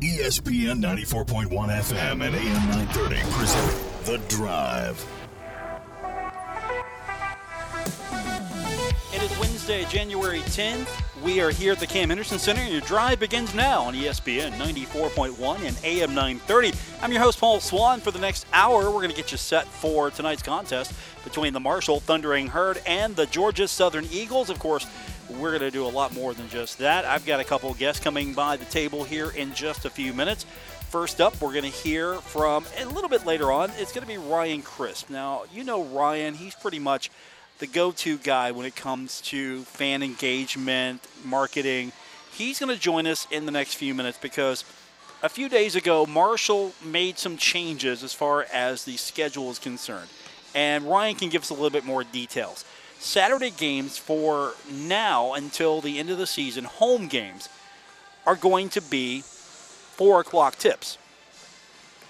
[0.00, 5.06] ESPN 94.1 FM and AM 930 present The Drive.
[9.12, 10.88] It is Wednesday, January 10th.
[11.22, 14.52] We are here at the Cam Henderson Center, and your drive begins now on ESPN
[14.52, 16.72] 94.1 and AM 930.
[17.02, 18.00] I'm your host, Paul Swann.
[18.00, 20.94] For the next hour, we're going to get you set for tonight's contest
[21.24, 24.48] between the Marshall Thundering Herd and the Georgia Southern Eagles.
[24.48, 24.86] Of course,
[25.38, 27.04] we're going to do a lot more than just that.
[27.04, 30.44] I've got a couple guests coming by the table here in just a few minutes.
[30.88, 34.08] First up, we're going to hear from, a little bit later on, it's going to
[34.08, 35.08] be Ryan Crisp.
[35.08, 37.10] Now, you know Ryan, he's pretty much
[37.60, 41.92] the go to guy when it comes to fan engagement, marketing.
[42.32, 44.64] He's going to join us in the next few minutes because
[45.22, 50.08] a few days ago, Marshall made some changes as far as the schedule is concerned.
[50.54, 52.64] And Ryan can give us a little bit more details.
[53.00, 57.48] Saturday games for now until the end of the season, home games,
[58.26, 60.98] are going to be 4 o'clock tips.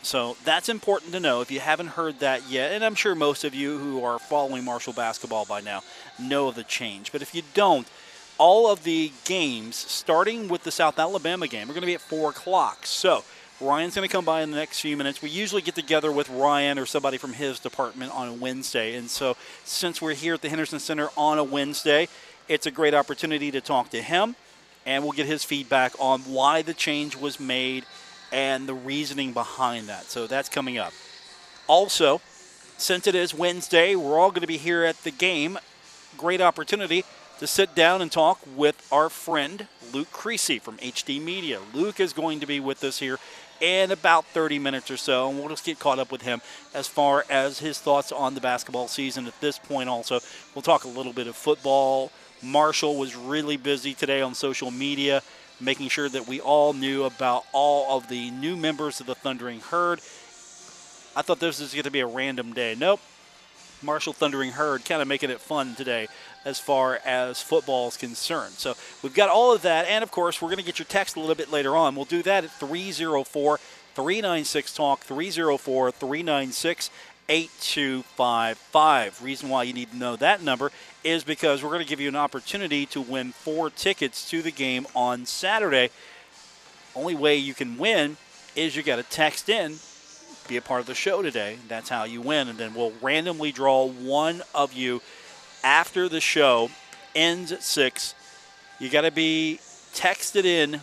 [0.03, 2.73] So that's important to know if you haven't heard that yet.
[2.73, 5.83] And I'm sure most of you who are following Marshall basketball by now
[6.19, 7.12] know of the change.
[7.12, 7.86] But if you don't,
[8.36, 12.01] all of the games, starting with the South Alabama game, are going to be at
[12.01, 12.86] 4 o'clock.
[12.86, 13.25] So
[13.61, 15.20] Ryan's going to come by in the next few minutes.
[15.20, 18.94] We usually get together with Ryan or somebody from his department on a Wednesday.
[18.94, 22.08] And so since we're here at the Henderson Center on a Wednesday,
[22.48, 24.34] it's a great opportunity to talk to him.
[24.86, 27.84] And we'll get his feedback on why the change was made
[28.33, 30.05] and the reasoning behind that.
[30.05, 30.95] So that's coming up.
[31.67, 32.22] Also,
[32.78, 35.58] since it is Wednesday, we're all going to be here at the game.
[36.17, 37.05] Great opportunity
[37.41, 41.61] to sit down and talk with our friend Luke Creasy from HD Media.
[41.74, 43.19] Luke is going to be with us here
[43.61, 46.41] in about 30 minutes or so, and we'll just get caught up with him
[46.75, 49.89] as far as his thoughts on the basketball season at this point.
[49.89, 50.20] Also,
[50.55, 52.11] we'll talk a little bit of football.
[52.42, 55.22] Marshall was really busy today on social media
[55.61, 59.61] making sure that we all knew about all of the new members of the Thundering
[59.61, 60.00] Herd.
[61.14, 62.74] I thought this was going to be a random day.
[62.78, 63.00] Nope.
[63.83, 66.08] Marshall Thundering Herd kind of making it fun today
[66.45, 68.55] as far as football is concerned.
[68.55, 69.86] So we've got all of that.
[69.86, 71.96] And of course, we're going to get your text a little bit later on.
[71.96, 73.58] We'll do that at 304
[73.95, 76.91] 396 Talk, 304 396
[77.29, 79.23] 8255.
[79.23, 80.73] Reason why you need to know that number
[81.05, 84.51] is because we're going to give you an opportunity to win four tickets to the
[84.51, 85.91] game on Saturday.
[86.95, 88.17] Only way you can win
[88.57, 89.77] is you got to text in,
[90.50, 91.56] be a part of the show today.
[91.68, 92.48] That's how you win.
[92.48, 95.00] And then we'll randomly draw one of you
[95.62, 96.70] after the show
[97.14, 98.14] ends at 6.
[98.80, 99.61] You got to be
[99.94, 100.80] texted in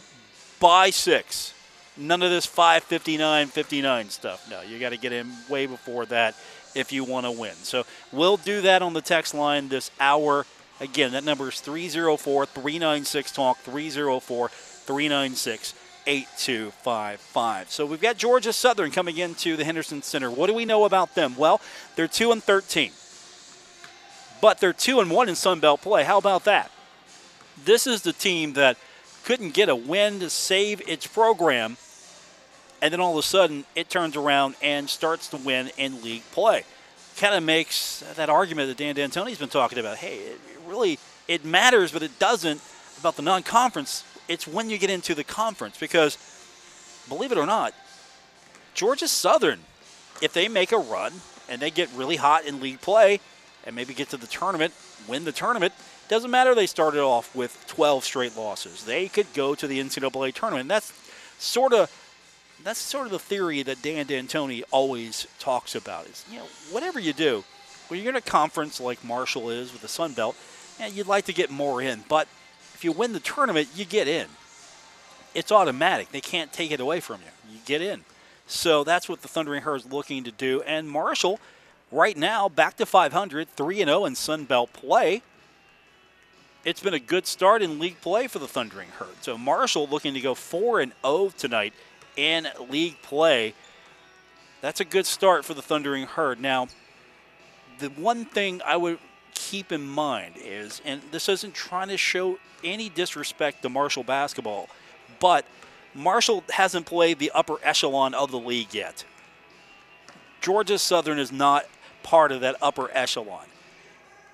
[0.59, 1.53] by 6
[1.97, 6.35] none of this 559 59 stuff no you got to get in way before that
[6.75, 10.45] if you want to win so we'll do that on the text line this hour
[10.79, 15.73] again that number is 304 396 talk 304 396
[16.07, 20.85] 8255 so we've got georgia southern coming into the henderson center what do we know
[20.85, 21.61] about them well
[21.95, 22.91] they're 2 and 13
[24.41, 26.71] but they're 2 and 1 in sun belt play how about that
[27.63, 28.77] this is the team that
[29.23, 31.77] couldn't get a win to save its program
[32.81, 36.23] and then all of a sudden it turns around and starts to win in league
[36.31, 36.63] play.
[37.17, 39.97] Kind of makes that argument that Dan D'Antoni's been talking about.
[39.97, 42.61] Hey, it really it matters, but it doesn't
[42.99, 44.03] about the non-conference.
[44.27, 46.17] It's when you get into the conference because,
[47.07, 47.73] believe it or not,
[48.73, 49.59] Georgia Southern,
[50.21, 51.13] if they make a run
[51.49, 53.19] and they get really hot in league play
[53.65, 54.73] and maybe get to the tournament,
[55.07, 55.73] win the tournament,
[56.07, 56.55] doesn't matter.
[56.55, 58.85] They started off with 12 straight losses.
[58.85, 60.69] They could go to the NCAA tournament.
[60.69, 60.93] That's
[61.37, 61.91] sort of
[62.63, 66.07] that's sort of the theory that Dan D'Antoni always talks about.
[66.07, 67.43] Is you know whatever you do,
[67.87, 70.35] when you're in a conference like Marshall is with the Sun Belt,
[70.79, 72.03] yeah, you'd like to get more in.
[72.07, 72.27] But
[72.77, 74.27] if you win the tournament, you get in.
[75.33, 76.11] It's automatic.
[76.11, 77.55] They can't take it away from you.
[77.55, 78.05] You get in.
[78.45, 80.61] So that's what the Thundering Herd is looking to do.
[80.61, 81.39] And Marshall,
[81.91, 85.23] right now, back to 500, 3 0 in Sun Belt play.
[86.63, 89.23] It's been a good start in league play for the Thundering Herd.
[89.23, 91.73] So Marshall looking to go 4 0 tonight
[92.15, 93.55] in league play.
[94.61, 96.39] That's a good start for the Thundering Herd.
[96.39, 96.67] Now,
[97.79, 98.99] the one thing I would
[99.37, 104.67] keep in mind is, and this isn't trying to show any disrespect to Marshall basketball,
[105.19, 105.45] but
[105.93, 109.05] Marshall hasn't played the upper echelon of the league yet.
[110.41, 111.65] Georgia Southern is not
[112.03, 113.45] part of that upper echelon.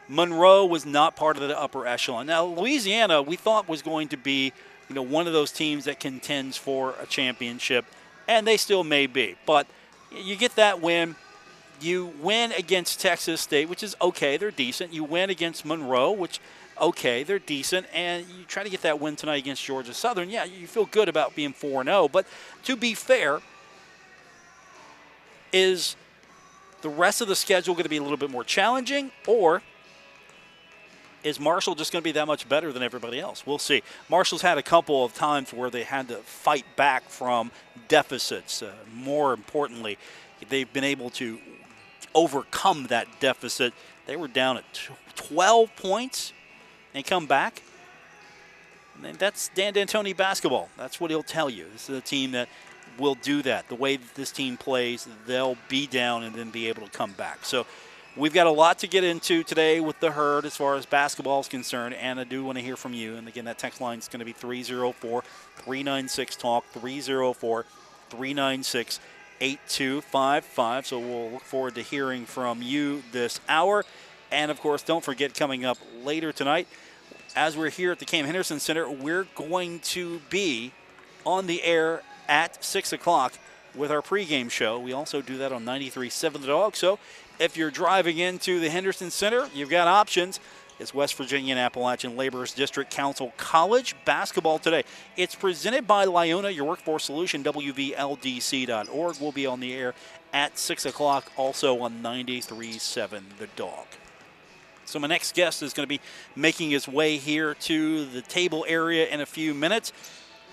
[0.08, 2.26] Monroe was not part of the upper echelon.
[2.28, 4.54] Now, Louisiana, we thought was going to be,
[4.90, 7.86] you know, one of those teams that contends for a championship,
[8.28, 9.36] and they still may be.
[9.46, 9.68] But
[10.12, 11.16] you get that win.
[11.82, 14.38] You win against Texas State, which is okay.
[14.38, 14.94] They're decent.
[14.94, 16.40] You win against Monroe, which
[16.80, 20.30] okay, they're decent, and you try to get that win tonight against Georgia Southern.
[20.30, 22.08] Yeah, you feel good about being 4 0.
[22.08, 22.26] But
[22.64, 23.42] to be fair,
[25.52, 25.96] is
[26.82, 29.62] the rest of the schedule going to be a little bit more challenging, or
[31.24, 33.46] is Marshall just going to be that much better than everybody else?
[33.46, 33.82] We'll see.
[34.10, 37.52] Marshall's had a couple of times where they had to fight back from
[37.88, 38.62] deficits.
[38.62, 39.98] Uh, more importantly,
[40.50, 41.40] they've been able to
[42.16, 43.74] overcome that deficit.
[44.06, 44.64] They were down at
[45.16, 46.34] 12 points
[46.94, 47.62] and come back.
[49.04, 50.70] And that's Dan D'Antoni basketball.
[50.78, 51.66] That's what he'll tell you.
[51.74, 52.48] This is a team that
[52.98, 53.68] will do that.
[53.68, 57.12] The way that this team plays, they'll be down and then be able to come
[57.14, 57.44] back.
[57.44, 57.66] So
[58.16, 61.40] we've got a lot to get into today with the herd as far as basketball
[61.40, 63.16] is concerned, and I do want to hear from you.
[63.16, 65.24] And again, that text line is going to be 304
[65.58, 67.66] 396 Talk, 304
[68.10, 69.00] 396
[69.42, 70.88] 8255.
[70.88, 73.86] So we'll look forward to hearing from you this hour.
[74.32, 76.68] And of course, don't forget coming up later tonight,
[77.36, 80.72] as we're here at the Cam Henderson Center, we're going to be
[81.26, 83.34] on the air at 6 o'clock
[83.76, 84.80] with our pregame show.
[84.80, 86.76] We also do that on 93.7 The Dog.
[86.76, 87.00] So
[87.40, 90.40] if you're driving into the Henderson Center, you've got options.
[90.84, 94.84] It's West Virginia and Appalachian Laborers District Council College basketball today.
[95.16, 99.16] It's presented by LiUNA, your workforce solution, WVLDC.org.
[99.22, 99.94] We'll be on the air
[100.34, 103.86] at 6 o'clock, also on 93.7 The Dog.
[104.84, 106.02] So my next guest is going to be
[106.36, 109.94] making his way here to the table area in a few minutes.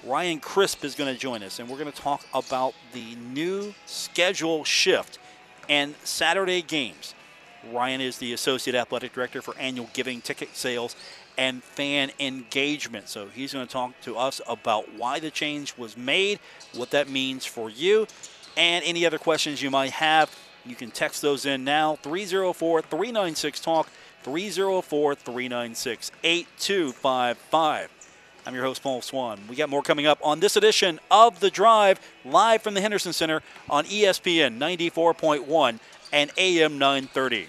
[0.04, 3.74] Ryan Crisp is going to join us, and we're going to talk about the new
[3.84, 5.18] schedule shift
[5.68, 7.16] and Saturday games.
[7.72, 10.96] Ryan is the Associate Athletic Director for Annual Giving Ticket Sales
[11.36, 13.08] and Fan Engagement.
[13.08, 16.38] So he's going to talk to us about why the change was made,
[16.74, 18.06] what that means for you,
[18.56, 20.34] and any other questions you might have.
[20.64, 23.88] You can text those in now 304 396 Talk,
[24.22, 27.90] 304 396 8255.
[28.46, 29.38] I'm your host, Paul Swann.
[29.48, 33.12] We got more coming up on this edition of The Drive, live from the Henderson
[33.12, 35.78] Center on ESPN 94.1
[36.12, 37.48] and AM 930.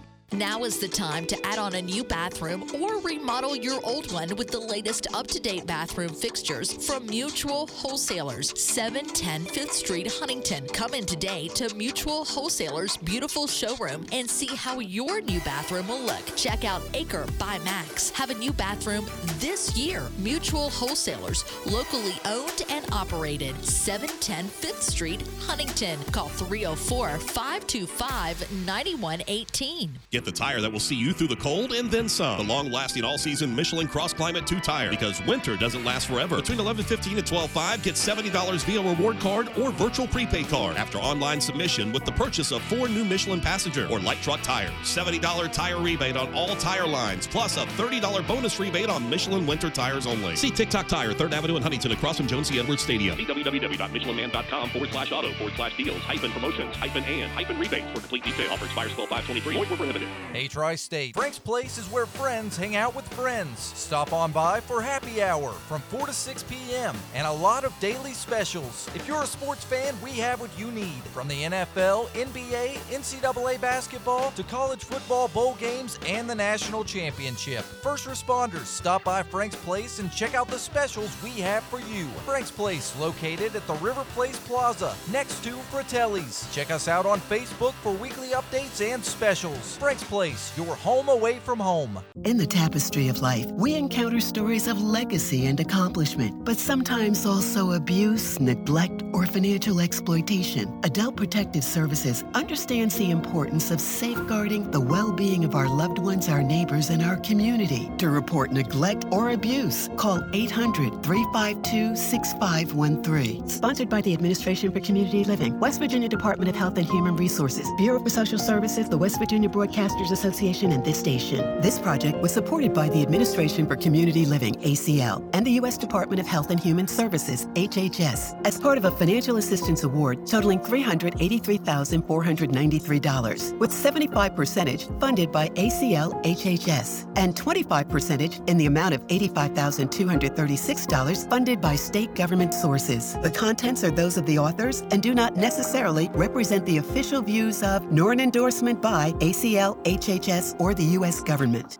[0.33, 4.33] Now is the time to add on a new bathroom or remodel your old one
[4.37, 10.67] with the latest up to date bathroom fixtures from Mutual Wholesalers, 710 5th Street, Huntington.
[10.67, 15.99] Come in today to Mutual Wholesalers' beautiful showroom and see how your new bathroom will
[15.99, 16.25] look.
[16.37, 18.11] Check out Aker by MAAX.
[18.13, 19.07] Have a new bathroom
[19.39, 20.07] this year.
[20.17, 25.99] Mutual Wholesalers, locally owned and operated, 710 5th Street, Huntington.
[26.13, 29.99] Call 304 525 9118.
[30.21, 32.37] Get the tire that will see you through the cold and then some.
[32.37, 36.35] The long lasting all season Michelin Cross Climate 2 tire because winter doesn't last forever.
[36.35, 41.41] Between 11.15 and 12.5, get $70 via reward card or virtual prepaid card after online
[41.41, 44.69] submission with the purchase of four new Michelin passenger or light truck tires.
[44.83, 49.71] $70 tire rebate on all tire lines, plus a $30 bonus rebate on Michelin winter
[49.71, 50.35] tires only.
[50.35, 52.59] See TikTok Tire, 3rd Avenue in Huntington across from Joan C.
[52.59, 53.17] Edwards Stadium.
[53.17, 58.23] Www.michelinman.com forward slash auto forward slash deals hyphen promotions hyphen and hyphen rebates for complete
[58.23, 58.51] detail.
[58.51, 59.53] Offer expires 12 5 23.
[59.55, 60.07] Void where prohibited.
[60.33, 61.13] Hey, Tri State.
[61.13, 63.59] Frank's Place is where friends hang out with friends.
[63.59, 66.95] Stop on by for happy hour from 4 to 6 p.m.
[67.13, 68.89] and a lot of daily specials.
[68.95, 73.59] If you're a sports fan, we have what you need from the NFL, NBA, NCAA
[73.59, 77.65] basketball to college football bowl games and the national championship.
[77.65, 82.05] First responders, stop by Frank's Place and check out the specials we have for you.
[82.25, 86.47] Frank's Place, located at the River Place Plaza, next to Fratelli's.
[86.53, 89.75] Check us out on Facebook for weekly updates and specials.
[89.75, 91.99] Frank's Place, your home away from home.
[92.23, 97.73] In the tapestry of life, we encounter stories of legacy and accomplishment, but sometimes also
[97.73, 100.79] abuse, neglect, or financial exploitation.
[100.83, 106.29] Adult Protective Services understands the importance of safeguarding the well being of our loved ones,
[106.29, 107.91] our neighbors, and our community.
[107.97, 113.49] To report neglect or abuse, call 800 352 6513.
[113.49, 117.67] Sponsored by the Administration for Community Living, West Virginia Department of Health and Human Resources,
[117.77, 119.80] Bureau for Social Services, the West Virginia Broadcast.
[119.81, 121.39] Broadcasters Association and this station.
[121.59, 125.77] This project was supported by the Administration for Community Living, ACL, and the U.S.
[125.77, 130.59] Department of Health and Human Services, HHS, as part of a financial assistance award totaling
[130.59, 139.01] $383,493, with 75 percentage funded by ACL HHS and 25 percentage in the amount of
[139.07, 143.17] $85,236 funded by state government sources.
[143.23, 147.63] The contents are those of the authors and do not necessarily represent the official views
[147.63, 151.21] of nor an endorsement by ACL, HHS, or the U.S.
[151.21, 151.79] government.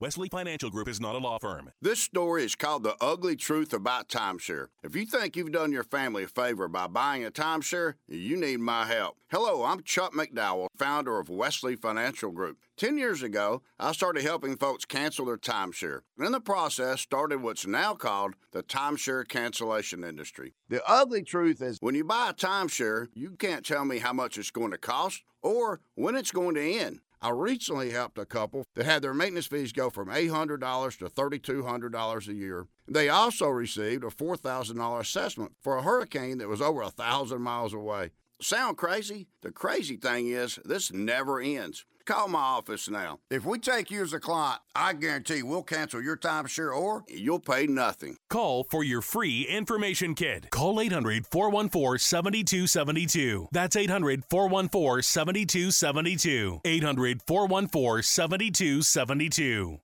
[0.00, 1.72] Wesley Financial Group is not a law firm.
[1.82, 4.68] This story is called The Ugly Truth About Timeshare.
[4.82, 8.60] If you think you've done your family a favor by buying a timeshare, you need
[8.60, 9.18] my help.
[9.30, 12.56] Hello, I'm Chuck McDowell, founder of Wesley Financial Group.
[12.78, 16.00] Ten years ago, I started helping folks cancel their timeshare.
[16.16, 20.54] and In the process, started what's now called the timeshare cancellation industry.
[20.70, 24.38] The ugly truth is when you buy a timeshare, you can't tell me how much
[24.38, 27.00] it's going to cost or when it's going to end.
[27.22, 32.28] I recently helped a couple that had their maintenance fees go from $800 to $3,200
[32.28, 32.66] a year.
[32.88, 37.74] They also received a $4,000 assessment for a hurricane that was over a thousand miles
[37.74, 38.10] away.
[38.40, 39.26] Sound crazy?
[39.42, 41.84] The crazy thing is, this never ends.
[42.10, 43.20] Call my office now.
[43.30, 47.38] If we take you as a client, I guarantee we'll cancel your timeshare or you'll
[47.38, 48.16] pay nothing.
[48.28, 50.50] Call for your free information kit.
[50.50, 53.46] Call 800 414 7272.
[53.52, 56.60] That's 800 414 7272.
[56.64, 59.78] 800 414 7272.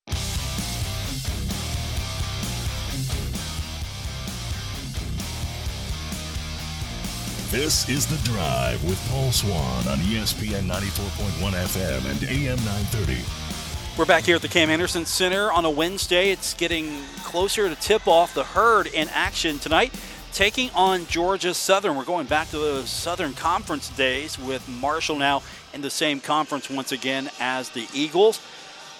[7.50, 13.22] This is The Drive with Paul Swann on ESPN 94.1 FM and AM 930.
[13.96, 16.32] We're back here at the Cam Henderson Center on a Wednesday.
[16.32, 19.94] It's getting closer to tip off the herd in action tonight,
[20.32, 21.94] taking on Georgia Southern.
[21.94, 26.68] We're going back to those Southern Conference days with Marshall now in the same conference
[26.68, 28.40] once again as the Eagles.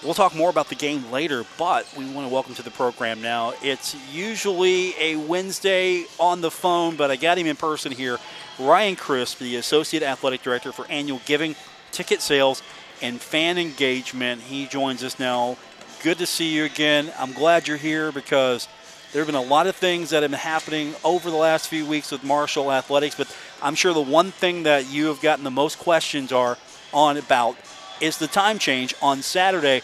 [0.03, 3.19] We'll talk more about the game later, but we want to welcome to the program
[3.19, 3.53] now.
[3.63, 8.19] It's usually a Wednesday on the phone, but I got him in person here.
[8.59, 11.55] Ryan Crisp, the Associate Athletic Director for Annual Giving,
[11.91, 12.61] Ticket Sales,
[13.01, 14.41] and Fan Engagement.
[14.43, 15.57] He joins us now.
[16.03, 17.11] Good to see you again.
[17.17, 18.67] I'm glad you're here because
[19.13, 21.87] there have been a lot of things that have been happening over the last few
[21.87, 25.49] weeks with Marshall Athletics, but I'm sure the one thing that you have gotten the
[25.49, 26.55] most questions are
[26.93, 27.57] on about
[28.01, 29.81] is the time change on Saturday.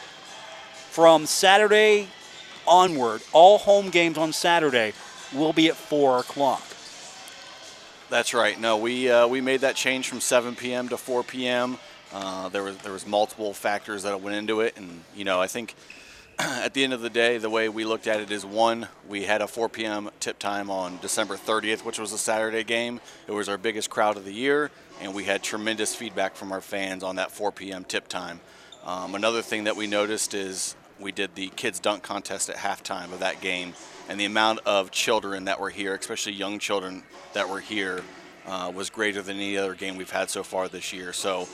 [0.91, 2.07] From Saturday
[2.67, 4.93] onward, all home games on Saturday
[5.33, 6.63] will be at 4 o'clock.
[8.09, 8.59] That's right.
[8.59, 10.89] No, we uh, we made that change from 7 p.m.
[10.89, 11.79] to 4 p.m.
[12.13, 15.47] Uh, there was there was multiple factors that went into it, and you know I
[15.47, 15.73] think
[16.39, 19.23] at the end of the day, the way we looked at it is one, we
[19.23, 20.09] had a 4 p.m.
[20.19, 23.01] tip time on December 30th, which was a Saturday game.
[23.27, 24.71] It was our biggest crowd of the year,
[25.03, 27.83] and we had tremendous feedback from our fans on that 4 p.m.
[27.83, 28.39] tip time.
[28.85, 33.11] Um, another thing that we noticed is we did the kids dunk contest at halftime
[33.11, 33.73] of that game,
[34.07, 38.01] and the amount of children that were here, especially young children that were here,
[38.45, 41.13] uh, was greater than any other game we've had so far this year.
[41.13, 41.47] So.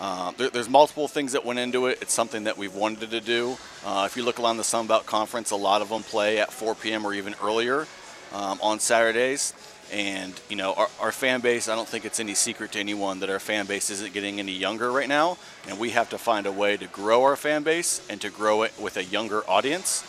[0.00, 1.98] Uh, there, there's multiple things that went into it.
[2.00, 3.58] It's something that we've wanted to do.
[3.84, 6.50] Uh, if you look around the Sun Belt Conference, a lot of them play at
[6.50, 7.06] 4 p.m.
[7.06, 7.86] or even earlier
[8.32, 9.52] um, on Saturdays.
[9.92, 11.68] And you know, our, our fan base.
[11.68, 14.52] I don't think it's any secret to anyone that our fan base isn't getting any
[14.52, 15.36] younger right now,
[15.68, 18.62] and we have to find a way to grow our fan base and to grow
[18.62, 20.04] it with a younger audience.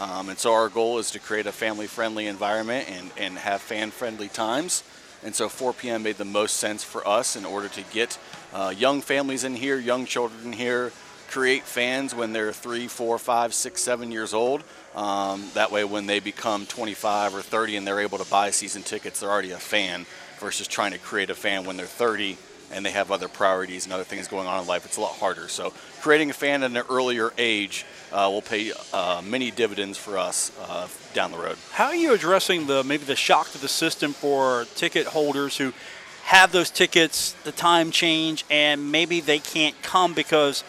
[0.00, 4.28] Um, and so our goal is to create a family-friendly environment and, and have fan-friendly
[4.28, 4.84] times.
[5.24, 6.04] And so 4 p.m.
[6.04, 8.18] made the most sense for us in order to get
[8.52, 10.92] uh, young families in here, young children in here,
[11.28, 14.62] create fans when they're three, four, five, six, seven years old.
[14.98, 18.82] Um, that way, when they become 25 or 30 and they're able to buy season
[18.82, 20.06] tickets, they're already a fan
[20.40, 22.36] versus trying to create a fan when they're 30
[22.72, 24.84] and they have other priorities and other things going on in life.
[24.84, 25.46] It's a lot harder.
[25.46, 30.18] So, creating a fan at an earlier age uh, will pay uh, many dividends for
[30.18, 31.58] us uh, down the road.
[31.70, 35.72] How are you addressing the maybe the shock to the system for ticket holders who
[36.24, 40.64] have those tickets, the time change, and maybe they can't come because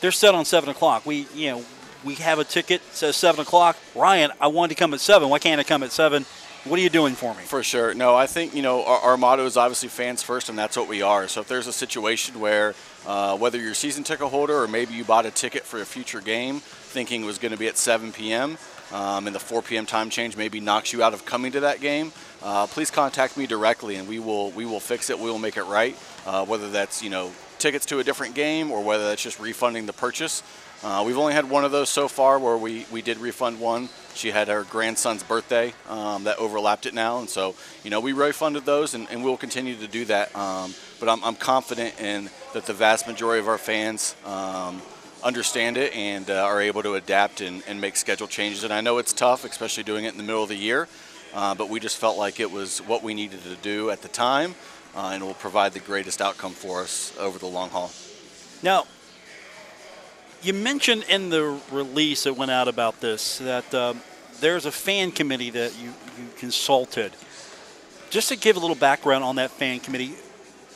[0.00, 1.04] they're set on seven o'clock.
[1.04, 1.64] We, you know,
[2.04, 3.76] we have a ticket says seven o'clock.
[3.94, 5.28] Ryan, I wanted to come at seven.
[5.28, 6.24] Why can't I come at seven?
[6.64, 7.42] What are you doing for me?
[7.42, 7.92] For sure.
[7.92, 10.88] No, I think, you know, our, our motto is obviously fans first, and that's what
[10.88, 11.28] we are.
[11.28, 12.74] So if there's a situation where
[13.06, 15.84] uh, whether you're a season ticket holder or maybe you bought a ticket for a
[15.84, 18.56] future game thinking it was going to be at 7 p.m.,
[18.92, 19.86] um, and the 4 p.m.
[19.86, 23.46] time change maybe knocks you out of coming to that game, uh, please contact me
[23.46, 25.18] directly, and we will we will fix it.
[25.18, 25.96] We will make it right.
[26.26, 29.86] Uh, whether that's you know tickets to a different game or whether that's just refunding
[29.86, 30.42] the purchase.
[30.84, 33.88] Uh, we've only had one of those so far where we, we did refund one.
[34.14, 37.20] She had her grandson's birthday um, that overlapped it now.
[37.20, 40.36] And so, you know, we refunded those and, and we'll continue to do that.
[40.36, 44.82] Um, but I'm, I'm confident in that the vast majority of our fans um,
[45.22, 48.62] understand it and uh, are able to adapt and, and, make schedule changes.
[48.62, 50.86] And I know it's tough, especially doing it in the middle of the year,
[51.32, 54.08] uh, but we just felt like it was what we needed to do at the
[54.08, 54.54] time
[54.94, 57.90] uh, and will provide the greatest outcome for us over the long haul.
[58.62, 58.84] Now,
[60.44, 64.00] you mentioned in the release that went out about this that um,
[64.40, 67.12] there's a fan committee that you, you consulted.
[68.10, 70.14] Just to give a little background on that fan committee,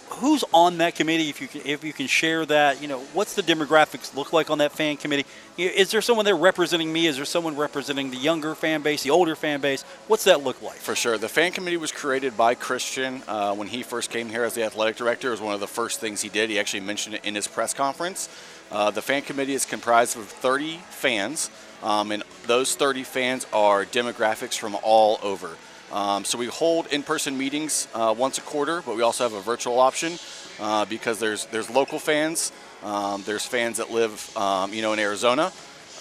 [0.08, 1.28] who's on that committee?
[1.28, 4.50] If you can, if you can share that, you know, what's the demographics look like
[4.50, 5.26] on that fan committee?
[5.58, 7.06] Is there someone there representing me?
[7.06, 9.82] Is there someone representing the younger fan base, the older fan base?
[10.06, 10.76] What's that look like?
[10.76, 14.44] For sure, the fan committee was created by Christian uh, when he first came here
[14.44, 15.28] as the athletic director.
[15.28, 16.48] It was one of the first things he did.
[16.48, 18.28] He actually mentioned it in his press conference.
[18.70, 21.50] Uh, the fan committee is comprised of 30 fans,
[21.82, 25.56] um, and those 30 fans are demographics from all over.
[25.90, 29.40] Um, so we hold in-person meetings uh, once a quarter, but we also have a
[29.40, 30.18] virtual option
[30.60, 34.98] uh, because there's there's local fans, um, there's fans that live um, you know in
[34.98, 35.50] Arizona,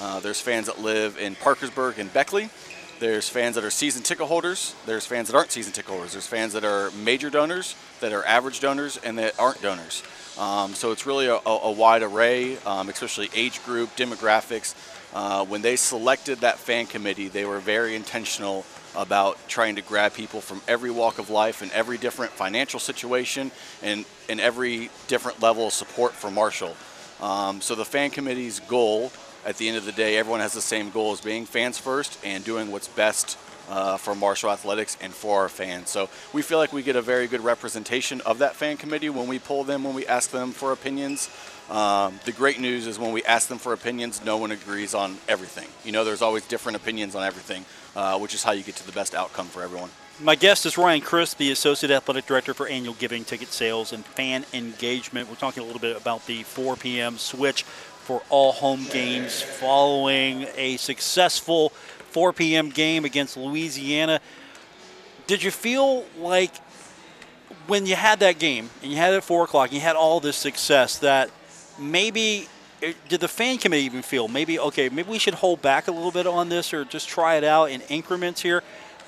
[0.01, 2.50] uh, there's fans that live in Parkersburg and Beckley,
[3.00, 6.27] there's fans that are season ticket holders, there's fans that aren't season ticket holders, there's
[6.27, 10.03] fans that are major donors, that are average donors, and that aren't donors.
[10.38, 14.75] Um, so it's really a, a wide array, um, especially age group, demographics.
[15.13, 18.65] Uh, when they selected that fan committee, they were very intentional
[18.96, 23.51] about trying to grab people from every walk of life and every different financial situation
[23.82, 26.75] and, and every different level of support for Marshall.
[27.22, 29.12] Um, so the fan committee's goal,
[29.46, 32.20] at the end of the day, everyone has the same goal as being fans first
[32.24, 33.38] and doing what's best
[33.69, 35.89] uh, for Marshall Athletics and for our fans.
[35.89, 39.27] So we feel like we get a very good representation of that fan committee when
[39.27, 41.29] we pull them, when we ask them for opinions.
[41.69, 45.17] Um, the great news is when we ask them for opinions, no one agrees on
[45.27, 45.67] everything.
[45.83, 48.86] You know, there's always different opinions on everything, uh, which is how you get to
[48.86, 49.89] the best outcome for everyone.
[50.19, 54.03] My guest is Ryan Crisp, the Associate Athletic Director for Annual Giving, Ticket Sales, and
[54.03, 55.29] Fan Engagement.
[55.29, 57.17] We're talking a little bit about the 4 p.m.
[57.17, 61.74] switch for all home games following a successful
[62.17, 62.71] 4 p.m.
[62.71, 64.19] game against Louisiana.
[65.27, 66.51] Did you feel like
[67.67, 69.95] when you had that game and you had it at 4 o'clock, and you had
[69.95, 71.29] all this success that
[71.77, 72.47] maybe
[73.07, 76.12] did the fan committee even feel maybe okay maybe we should hold back a little
[76.12, 78.63] bit on this or just try it out in increments here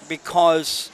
[0.07, 0.91] because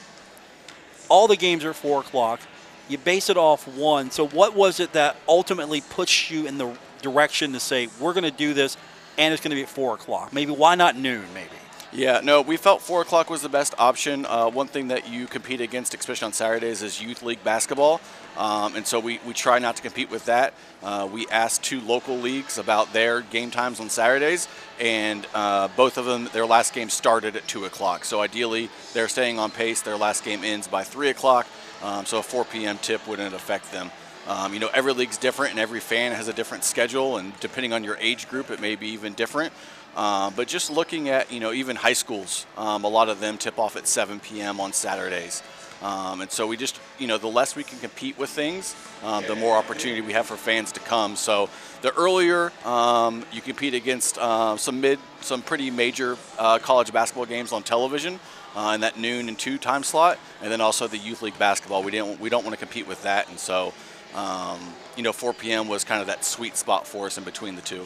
[1.10, 2.40] all the games are four o'clock
[2.88, 6.78] you base it off one so what was it that ultimately pushed you in the
[7.02, 8.78] direction to say we're going to do this
[9.18, 11.56] and it's going to be at four o'clock maybe why not noon maybe
[11.96, 14.26] yeah, no, we felt 4 o'clock was the best option.
[14.26, 18.02] Uh, one thing that you compete against, especially on Saturdays, is youth league basketball.
[18.38, 20.54] Um, and so we, we try not to compete with that.
[20.84, 25.98] Uh, we asked two local leagues about their game times on Saturdays, and uh, both
[25.98, 28.04] of them, their last game started at 2 o'clock.
[28.04, 29.82] So ideally, they're staying on pace.
[29.82, 31.48] Their last game ends by 3 o'clock,
[31.82, 32.78] um, so a 4 p.m.
[32.80, 33.90] tip wouldn't affect them.
[34.28, 37.74] Um, you know, every league's different, and every fan has a different schedule, and depending
[37.74, 39.54] on your age group, it may be even different.
[39.96, 43.38] Uh, but just looking at, you know, even high schools, um, a lot of them
[43.38, 44.60] tip off at 7 p.m.
[44.60, 45.42] on Saturdays.
[45.82, 49.24] Um, and so we just, you know, the less we can compete with things, um,
[49.28, 51.16] the more opportunity we have for fans to come.
[51.16, 51.50] So
[51.82, 57.26] the earlier um, you compete against uh, some mid, some pretty major uh, college basketball
[57.26, 58.20] games on television
[58.56, 61.84] uh, in that noon and two time slot, and then also the youth league basketball.
[61.84, 63.74] We didn't, we don't want to compete with that, and so,
[64.16, 64.60] um,
[64.96, 65.68] you know, 4 p.m.
[65.68, 67.86] was kind of that sweet spot for us in between the two.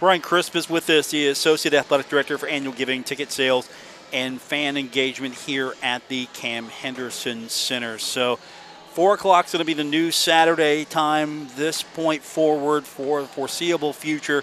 [0.00, 3.68] Ryan Crisp is with us, the Associate Athletic Director for Annual Giving, Ticket Sales,
[4.14, 7.98] and Fan Engagement here at the Cam Henderson Center.
[7.98, 8.36] So,
[8.92, 13.28] 4 o'clock is going to be the new Saturday time, this point forward for the
[13.28, 14.42] foreseeable future.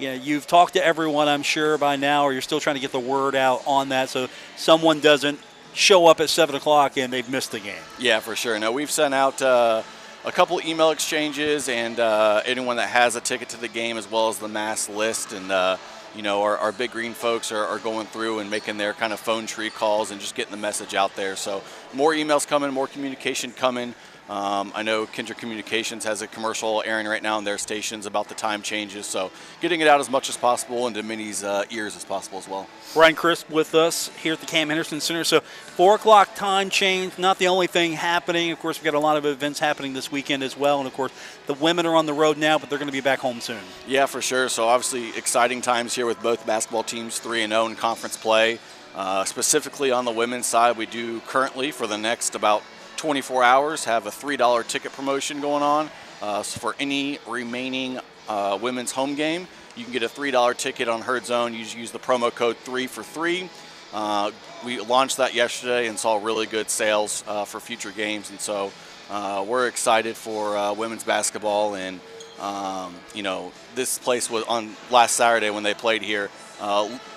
[0.00, 2.80] You know, you've talked to everyone, I'm sure, by now, or you're still trying to
[2.80, 5.38] get the word out on that so someone doesn't
[5.72, 7.82] show up at 7 o'clock and they've missed the game.
[8.00, 8.58] Yeah, for sure.
[8.58, 9.40] No, we've sent out.
[9.40, 9.82] Uh
[10.26, 14.10] a couple email exchanges, and uh, anyone that has a ticket to the game, as
[14.10, 15.32] well as the mass list.
[15.32, 15.76] And uh,
[16.16, 19.12] you know, our, our, big green folks are, are, going through and making their kind
[19.12, 21.36] of phone tree calls and just getting the message out there.
[21.36, 21.62] So
[21.92, 23.94] more emails coming, more communication coming.
[24.28, 28.28] Um, I know Kindred Communications has a commercial airing right now on their stations about
[28.28, 31.94] the time changes, so getting it out as much as possible into many's uh, ears
[31.94, 32.66] as possible as well.
[32.96, 35.22] Ryan Crisp with us here at the Cam Henderson Center.
[35.22, 38.50] So, 4 o'clock time change, not the only thing happening.
[38.50, 40.78] Of course, we've got a lot of events happening this weekend as well.
[40.78, 41.12] And of course,
[41.46, 43.60] the women are on the road now, but they're going to be back home soon.
[43.86, 44.48] Yeah, for sure.
[44.48, 48.58] So, obviously, exciting times here with both basketball teams 3 and 0 in conference play.
[48.96, 52.62] Uh, specifically on the women's side, we do currently for the next about
[52.96, 55.90] 24 hours have a $3 ticket promotion going on
[56.22, 59.46] uh, for any remaining uh, women's home game.
[59.76, 61.52] You can get a $3 ticket on Herd Zone.
[61.52, 63.50] You use the promo code 3 for 3.
[63.92, 64.30] Uh,
[64.64, 68.30] we launched that yesterday and saw really good sales uh, for future games.
[68.30, 68.72] And so
[69.10, 71.74] uh, we're excited for uh, women's basketball.
[71.74, 72.00] And,
[72.40, 76.30] um, you know, this place was on last Saturday when they played here,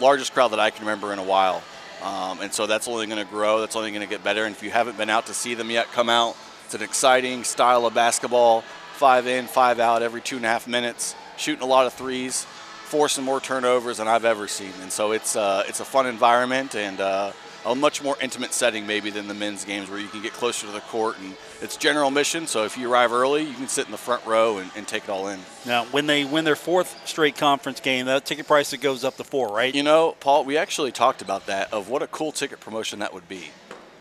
[0.01, 1.63] largest crowd that I can remember in a while.
[2.01, 3.59] Um, and so that's only going to grow.
[3.59, 4.45] That's only going to get better.
[4.45, 6.35] And if you haven't been out to see them yet, come out.
[6.65, 8.61] It's an exciting style of basketball.
[8.93, 11.15] Five in, five out every two and a half minutes.
[11.37, 12.45] Shooting a lot of threes,
[12.85, 14.73] forcing more turnovers than I've ever seen.
[14.81, 17.31] And so it's uh, it's a fun environment and uh,
[17.65, 20.67] a much more intimate setting maybe than the men's games where you can get closer
[20.67, 22.47] to the court and it's general admission.
[22.47, 25.03] So if you arrive early, you can sit in the front row and, and take
[25.03, 25.39] it all in.
[25.65, 29.17] Now, when they win their fourth straight conference game, that ticket price that goes up
[29.17, 29.73] to four, right?
[29.73, 33.13] You know, Paul, we actually talked about that of what a cool ticket promotion that
[33.13, 33.49] would be.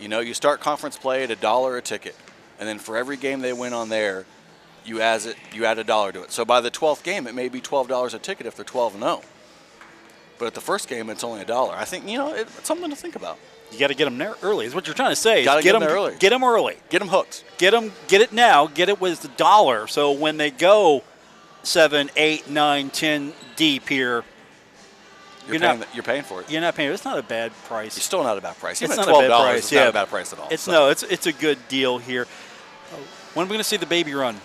[0.01, 2.15] You know, you start conference play at a dollar a ticket,
[2.59, 4.27] and then for every game they win on there,
[4.85, 6.31] you add it, you add a dollar to it.
[6.31, 9.03] So by the 12th game, it may be $12 a ticket if they're 12 and
[9.03, 9.23] 0.
[10.39, 11.75] But at the first game, it's only a dollar.
[11.75, 13.39] I think you know it, it's something to think about.
[13.73, 14.67] You got to get them there early.
[14.67, 15.41] Is what you're trying to say.
[15.41, 16.15] is Gotta get them there early.
[16.19, 16.77] Get them early.
[16.89, 17.45] Get them hooked.
[17.59, 17.93] Get them.
[18.09, 18.67] Get it now.
[18.67, 19.87] Get it with the dollar.
[19.87, 21.03] So when they go
[21.63, 24.25] seven, eight, nine, ten deep here,
[25.47, 26.51] You're, You're paying, not- you're paying for it.
[26.51, 26.91] you're not paying.
[26.93, 27.97] It's not a bad price.
[27.97, 28.81] It's still not a bad price.
[28.83, 29.59] Even it's not a bad price.
[29.59, 29.81] it's yeah.
[29.81, 30.49] not a bad price at all.
[30.51, 30.89] It's So- no.
[30.89, 32.27] It's it's a good deal here.
[33.35, 34.37] When are we going to see the baby run?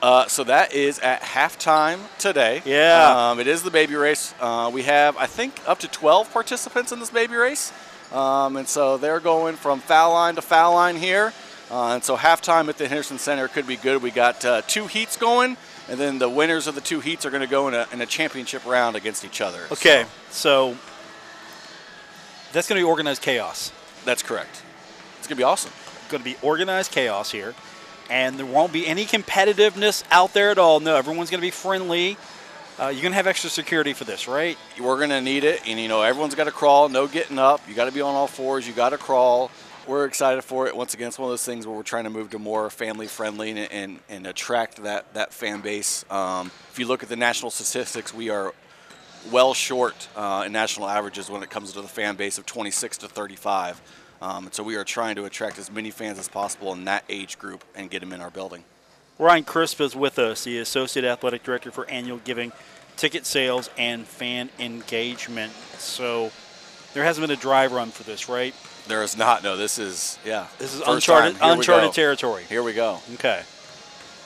[0.00, 2.62] Uh, so that is at halftime today.
[2.64, 3.30] Yeah.
[3.30, 4.32] Um, it is the baby race.
[4.40, 7.72] Uh, we have, I think, up to 12 participants in this baby race.
[8.12, 11.32] Um, and so they're going from foul line to foul line here.
[11.70, 14.02] Uh, and so halftime at the Henderson Center could be good.
[14.02, 17.30] We got uh, two heats going, and then the winners of the two heats are
[17.30, 19.60] going to go in a, in a championship round against each other.
[19.70, 20.76] Okay, so
[22.52, 23.70] that's going to be organized chaos.
[24.06, 24.62] That's correct.
[25.18, 25.72] It's going to be awesome.
[26.08, 27.54] Going to be organized chaos here,
[28.08, 30.80] and there won't be any competitiveness out there at all.
[30.80, 32.16] No, everyone's going to be friendly.
[32.80, 34.56] Uh, you're going to have extra security for this, right?
[34.80, 36.88] We're going to need it, and you know everyone's got to crawl.
[36.88, 37.60] No getting up.
[37.68, 38.68] You got to be on all fours.
[38.68, 39.50] You got to crawl.
[39.88, 40.76] We're excited for it.
[40.76, 43.08] Once again, it's one of those things where we're trying to move to more family
[43.08, 46.04] friendly and, and, and attract that that fan base.
[46.08, 48.54] Um, if you look at the national statistics, we are
[49.32, 52.98] well short uh, in national averages when it comes to the fan base of 26
[52.98, 53.82] to 35.
[54.22, 57.40] Um, so we are trying to attract as many fans as possible in that age
[57.40, 58.62] group and get them in our building.
[59.18, 62.52] Ryan Crisp is with us, the Associate Athletic Director for Annual Giving,
[62.96, 65.52] Ticket Sales, and Fan Engagement.
[65.78, 66.30] So
[66.94, 68.54] there hasn't been a dry run for this, right?
[68.86, 69.42] There is not.
[69.42, 70.46] No, this is yeah.
[70.58, 71.42] This is uncharted, time.
[71.42, 72.44] Here we uncharted territory.
[72.44, 73.00] Here we go.
[73.14, 73.42] Okay.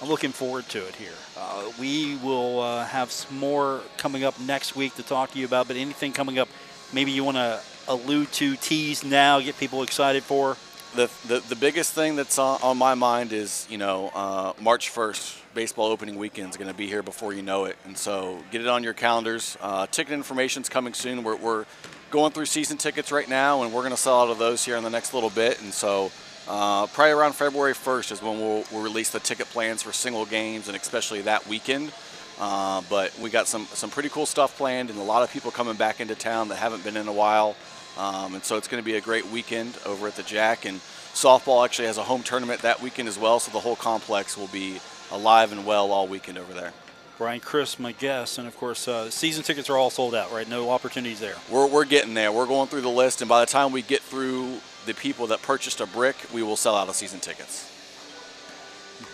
[0.02, 1.12] I'm looking forward to it here.
[1.38, 5.46] Uh, we will uh, have some more coming up next week to talk to you
[5.46, 6.48] about, but anything coming up,
[6.92, 10.56] maybe you want to allude to, tease now, get people excited for?
[10.94, 15.40] The, the, biggest thing that's on, on my mind is, you know, uh, March 1st,
[15.54, 17.78] baseball opening weekend is going to be here before you know it.
[17.86, 19.56] And so get it on your calendars.
[19.60, 21.22] Uh, ticket information is coming soon.
[21.22, 21.64] We're, we're
[22.10, 24.76] going through season tickets right now, and we're going to sell out of those here
[24.76, 25.62] in the next little bit.
[25.62, 26.12] And so
[26.46, 30.26] uh, probably around February 1st is when we'll, we'll release the ticket plans for single
[30.26, 31.90] games and especially that weekend.
[32.38, 35.50] Uh, but we got some, some pretty cool stuff planned and a lot of people
[35.50, 37.56] coming back into town that haven't been in a while.
[37.98, 40.64] Um, and so it's going to be a great weekend over at the Jack.
[40.64, 40.78] And
[41.14, 44.48] softball actually has a home tournament that weekend as well, so the whole complex will
[44.48, 46.72] be alive and well all weekend over there.
[47.18, 50.48] Ryan Crisp, my guest, and of course, uh, season tickets are all sold out, right?
[50.48, 51.36] No opportunities there.
[51.50, 52.32] We're, we're getting there.
[52.32, 55.42] We're going through the list, and by the time we get through the people that
[55.42, 57.68] purchased a brick, we will sell out of season tickets.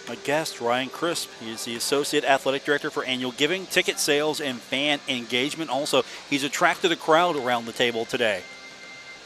[0.08, 1.28] My guest, Ryan Crisp.
[1.40, 5.70] He is the Associate Athletic Director for Annual Giving, Ticket Sales, and Fan Engagement.
[5.70, 8.42] Also, he's attracted a crowd around the table today.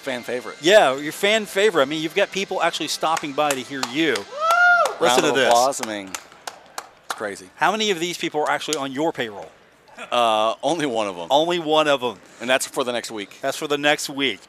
[0.03, 0.57] Fan favorite.
[0.61, 1.83] Yeah, your fan favorite.
[1.83, 4.15] I mean, you've got people actually stopping by to hear you.
[4.15, 5.47] Round Listen to of this.
[5.49, 5.81] applause.
[5.81, 7.49] I mean, it's crazy.
[7.55, 9.49] How many of these people are actually on your payroll?
[10.11, 11.29] Uh, only one of them.
[11.31, 12.19] Only one of them.
[12.41, 13.39] And that's for the next week.
[13.43, 14.41] That's for the next week.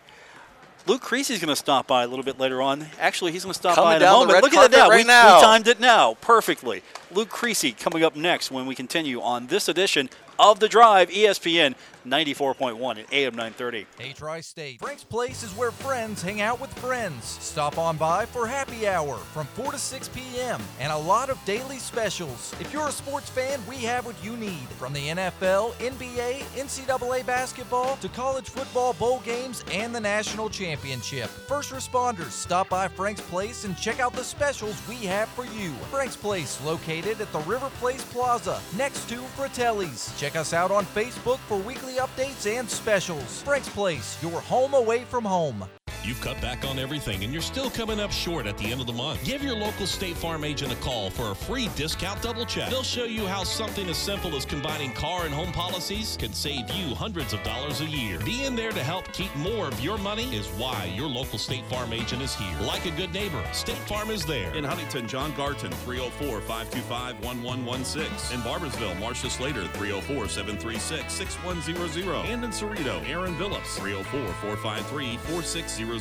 [0.87, 2.87] Luke Creasy's going to stop by a little bit later on.
[2.99, 4.41] Actually, he's going to stop Coming by in a moment.
[4.41, 4.89] Look at that now.
[4.89, 5.37] right we, now.
[5.37, 6.81] we timed it now perfectly.
[7.11, 10.09] Luke Creasy coming up next when we continue on this edition
[10.39, 13.87] of The Drive, ESPN 94.1 at AM 930.
[13.97, 14.79] Hey, Tri State.
[14.79, 17.23] Frank's Place is where friends hang out with friends.
[17.23, 20.61] Stop on by for happy hour from 4 to 6 p.m.
[20.79, 22.53] and a lot of daily specials.
[22.59, 27.25] If you're a sports fan, we have what you need from the NFL, NBA, NCAA
[27.25, 31.29] basketball to college football bowl games and the national championship.
[31.29, 35.71] First responders, stop by Frank's Place and check out the specials we have for you.
[35.89, 40.13] Frank's Place, located at the River Place Plaza, next to Fratelli's.
[40.23, 43.41] Check us out on Facebook for weekly updates and specials.
[43.41, 45.65] Frank's Place, your home away from home.
[46.03, 48.87] You've cut back on everything and you're still coming up short at the end of
[48.87, 49.23] the month.
[49.23, 52.69] Give your local State Farm agent a call for a free discount double check.
[52.69, 56.69] They'll show you how something as simple as combining car and home policies can save
[56.71, 58.19] you hundreds of dollars a year.
[58.25, 61.93] Being there to help keep more of your money is why your local State Farm
[61.93, 62.59] agent is here.
[62.59, 64.53] Like a good neighbor, State Farm is there.
[64.55, 68.35] In Huntington, John Garton, 304 525 1116.
[68.35, 72.25] In Barboursville, Marcia Slater, 304 736 6100.
[72.25, 75.92] And in Ceredo, Aaron Phillips, 304 453 4600.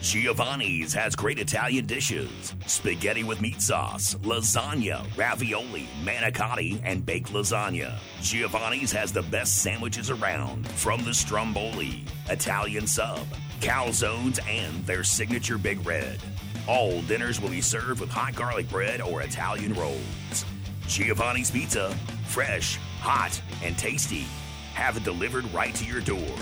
[0.00, 7.98] Giovanni's has great Italian dishes spaghetti with meat sauce, lasagna, ravioli, manicotti, and baked lasagna.
[8.22, 13.26] Giovanni's has the best sandwiches around from the Stromboli, Italian sub,
[13.60, 16.18] calzones, and their signature Big Red.
[16.66, 20.44] All dinners will be served with hot garlic bread or Italian rolls.
[20.86, 21.96] Giovanni's Pizza,
[22.26, 24.26] fresh, hot, and tasty.
[24.74, 26.36] Have it delivered right to your door.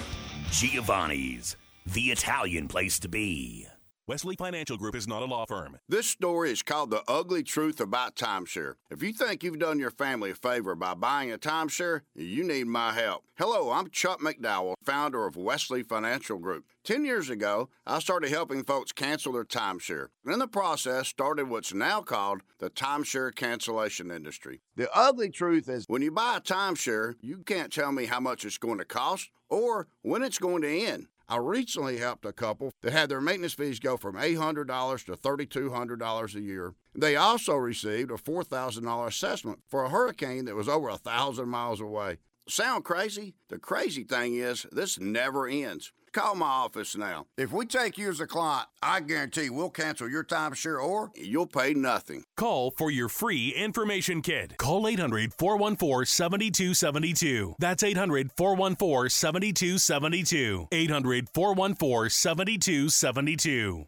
[0.50, 1.56] Giovanni's,
[1.94, 3.66] the Italian place to be.
[4.06, 5.78] Wesley Financial Group is not a law firm.
[5.88, 8.74] This story is called The Ugly Truth About Timeshare.
[8.90, 12.66] If you think you've done your family a favor by buying a timeshare, you need
[12.66, 13.24] my help.
[13.38, 16.64] Hello, I'm Chuck McDowell, founder of Wesley Financial Group.
[16.84, 20.08] Ten years ago, I started helping folks cancel their timeshare.
[20.24, 24.60] and In the process, started what's now called the timeshare cancellation industry.
[24.76, 28.44] The ugly truth is when you buy a timeshare, you can't tell me how much
[28.44, 31.08] it's going to cost or when it's going to end.
[31.30, 36.34] I recently helped a couple that had their maintenance fees go from $800 to $3,200
[36.34, 36.74] a year.
[36.94, 41.82] They also received a $4,000 assessment for a hurricane that was over a thousand miles
[41.82, 42.16] away.
[42.48, 43.34] Sound crazy?
[43.48, 45.92] The crazy thing is, this never ends.
[46.12, 47.26] Call my office now.
[47.36, 51.46] If we take you as a client, I guarantee we'll cancel your timeshare or you'll
[51.46, 52.24] pay nothing.
[52.36, 54.56] Call for your free information kit.
[54.56, 57.56] Call 800 414 7272.
[57.58, 60.68] That's 800 414 7272.
[60.72, 63.86] 800 414 7272.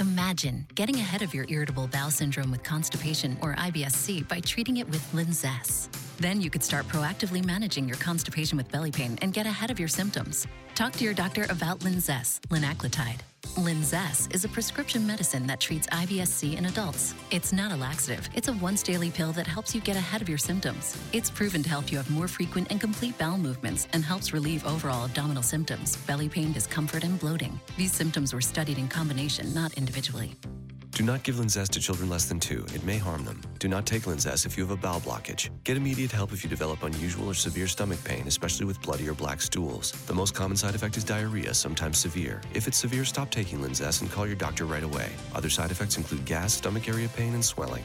[0.00, 4.88] Imagine getting ahead of your irritable bowel syndrome with constipation or IBS-C by treating it
[4.88, 5.88] with Linzess.
[6.16, 9.78] Then you could start proactively managing your constipation with belly pain and get ahead of
[9.78, 10.46] your symptoms.
[10.74, 13.20] Talk to your doctor about Linzess, linaclotide.
[13.56, 17.14] Linzess is a prescription medicine that treats IBS-C in adults.
[17.30, 18.28] It's not a laxative.
[18.34, 20.96] It's a once daily pill that helps you get ahead of your symptoms.
[21.12, 24.66] It's proven to help you have more frequent and complete bowel movements and helps relieve
[24.66, 27.60] overall abdominal symptoms, belly pain, discomfort, and bloating.
[27.76, 30.34] These symptoms were studied in combination, not individually.
[30.94, 32.64] Do not give Linzess to children less than two.
[32.72, 33.40] It may harm them.
[33.58, 35.50] Do not take Linzess if you have a bowel blockage.
[35.64, 39.14] Get immediate help if you develop unusual or severe stomach pain, especially with bloody or
[39.14, 39.90] black stools.
[40.06, 42.40] The most common side effect is diarrhea, sometimes severe.
[42.54, 45.10] If it's severe, stop taking Linzess and call your doctor right away.
[45.34, 47.82] Other side effects include gas, stomach area pain, and swelling.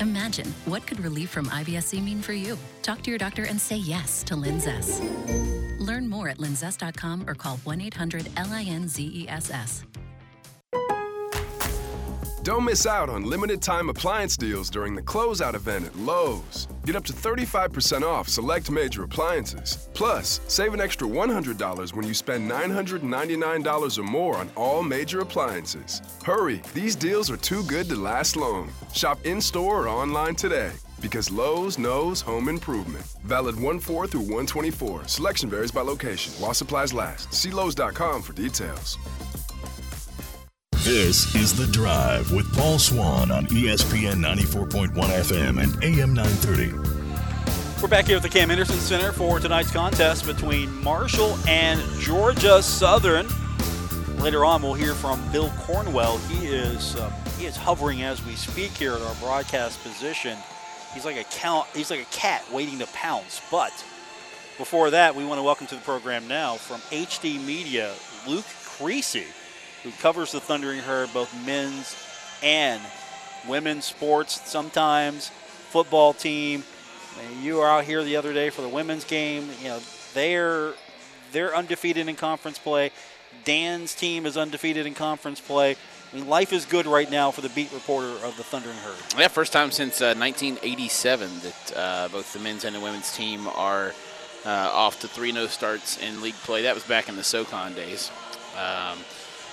[0.00, 2.56] Imagine what could relief from IBS-C mean for you.
[2.82, 5.00] Talk to your doctor and say yes to Linzess.
[5.80, 9.95] Learn more at linzess.com or call 1-800-LINZESS.
[12.46, 16.68] Don't miss out on limited time appliance deals during the closeout event at Lowe's.
[16.84, 19.88] Get up to 35% off select major appliances.
[19.94, 26.00] Plus, save an extra $100 when you spend $999 or more on all major appliances.
[26.22, 28.70] Hurry, these deals are too good to last long.
[28.92, 30.70] Shop in store or online today.
[31.00, 33.04] Because Lowe's knows home improvement.
[33.24, 35.08] Valid 1 4 through 124.
[35.08, 36.32] Selection varies by location.
[36.34, 37.34] While supplies last.
[37.34, 38.98] See Lowe's.com for details.
[40.86, 47.82] This is The Drive with Paul Swann on ESPN 94.1 FM and AM 930.
[47.82, 52.62] We're back here at the Cam Henderson Center for tonight's contest between Marshall and Georgia
[52.62, 53.26] Southern.
[54.18, 56.18] Later on, we'll hear from Bill Cornwell.
[56.18, 60.38] He is uh, he is hovering as we speak here at our broadcast position.
[60.94, 61.66] He's like a count.
[61.74, 63.42] He's like a cat waiting to pounce.
[63.50, 63.72] But
[64.56, 67.92] before that, we want to welcome to the program now from HD Media,
[68.28, 69.24] Luke Creasy,
[69.86, 71.96] who covers the Thundering Herd, both men's
[72.42, 72.82] and
[73.46, 74.48] women's sports.
[74.50, 76.64] Sometimes football team.
[77.16, 79.48] I mean, you were out here the other day for the women's game.
[79.62, 79.80] You know
[80.12, 80.72] they're
[81.30, 82.90] they're undefeated in conference play.
[83.44, 85.76] Dan's team is undefeated in conference play.
[86.12, 88.96] I mean, life is good right now for the beat reporter of the Thundering Herd.
[89.16, 93.46] Yeah, first time since uh, 1987 that uh, both the men's and the women's team
[93.48, 93.92] are
[94.44, 96.62] uh, off to 3 0 starts in league play.
[96.62, 98.10] That was back in the SOCON days.
[98.56, 98.98] Um,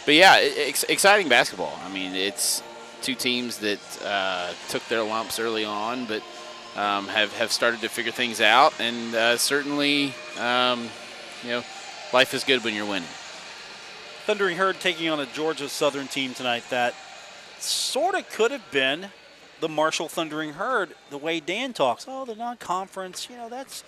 [0.05, 1.77] but yeah, it, exciting basketball.
[1.83, 2.61] I mean, it's
[3.01, 6.23] two teams that uh, took their lumps early on, but
[6.75, 8.73] um, have, have started to figure things out.
[8.79, 10.87] And uh, certainly, um,
[11.43, 11.63] you know,
[12.11, 13.09] life is good when you're winning.
[14.25, 16.95] Thundering Herd taking on a Georgia Southern team tonight that
[17.59, 19.07] sort of could have been
[19.59, 20.95] the Marshall Thundering Herd.
[21.09, 23.83] The way Dan talks, oh, the non-conference, you know, that's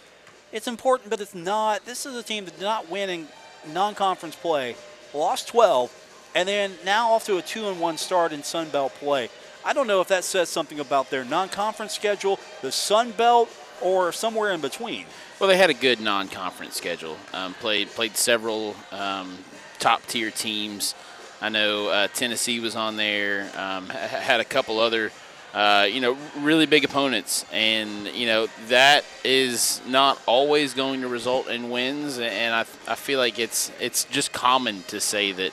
[0.52, 1.86] it's important, but it's not.
[1.86, 3.28] This is a team that did not win in
[3.74, 4.76] non-conference play
[5.16, 5.92] lost 12,
[6.36, 9.30] and then now off to a two and one start in Sun Belt play.
[9.64, 13.50] I don't know if that says something about their non-conference schedule, the Sun Belt,
[13.82, 15.06] or somewhere in between.
[15.40, 17.18] Well, they had a good non-conference schedule.
[17.34, 19.38] Um, played played several um,
[19.80, 20.94] top-tier teams.
[21.42, 23.50] I know uh, Tennessee was on there.
[23.58, 25.12] Um, had a couple other,
[25.54, 31.08] uh, you know, really big opponents, and you know that is not always going to
[31.08, 32.20] result in wins.
[32.20, 35.52] And I, I feel like it's it's just common to say that,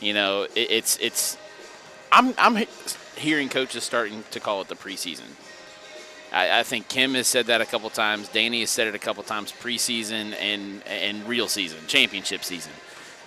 [0.00, 1.36] you know, it, it's it's.
[2.10, 2.64] I'm I'm
[3.16, 5.26] hearing coaches starting to call it the preseason.
[6.32, 8.28] I, I, think Kim has said that a couple times.
[8.28, 12.72] Danny has said it a couple times preseason and and real season, championship season.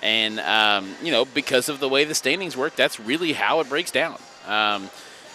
[0.01, 3.69] And um, you know, because of the way the standings work, that's really how it
[3.69, 4.17] breaks down.
[4.47, 4.89] Um,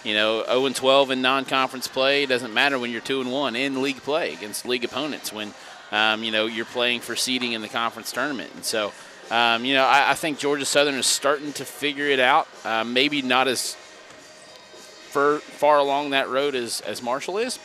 [0.05, 3.57] you know, 0 and 12 in non-conference play doesn't matter when you're 2 and 1
[3.57, 5.53] in league play against league opponents when
[5.91, 8.51] um, you know you're playing for seeding in the conference tournament.
[8.55, 8.93] And so,
[9.31, 12.47] um, you know, I, I, think Georgia Southern is starting to figure it out.
[12.65, 13.75] Uh, maybe not as
[15.11, 17.59] far, far along that road as, as Marshall is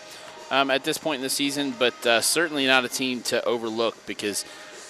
[0.51, 3.95] um, at this point in the season, but uh, certainly not a team to overlook
[4.05, 4.43] because,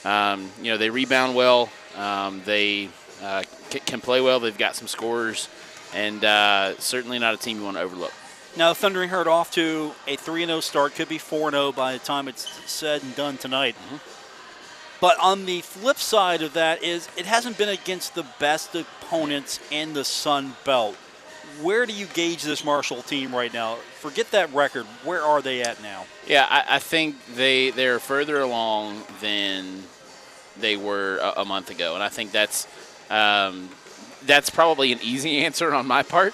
[0.05, 2.89] um, you know, they rebound well, um, they
[3.21, 5.49] uh, c- can play well, they've got some scorers,
[5.93, 8.13] and uh, certainly not a team you want to overlook.
[8.57, 11.99] Now, Thundering Herd off to a 3 0 start, could be 4 0 by the
[11.99, 13.75] time it's said and done tonight.
[13.75, 14.11] Mm-hmm.
[15.02, 19.60] But on the flip side of that is it hasn't been against the best opponents
[19.72, 20.96] in the Sun Belt
[21.62, 23.76] where do you gauge this Marshall team right now?
[24.00, 24.86] Forget that record.
[25.04, 26.06] Where are they at now?
[26.28, 29.84] Yeah, I, I think they they're further along than
[30.60, 32.68] they were a, a month ago, and I think that's
[33.10, 33.70] um,
[34.26, 36.34] that's probably an easy answer on my part.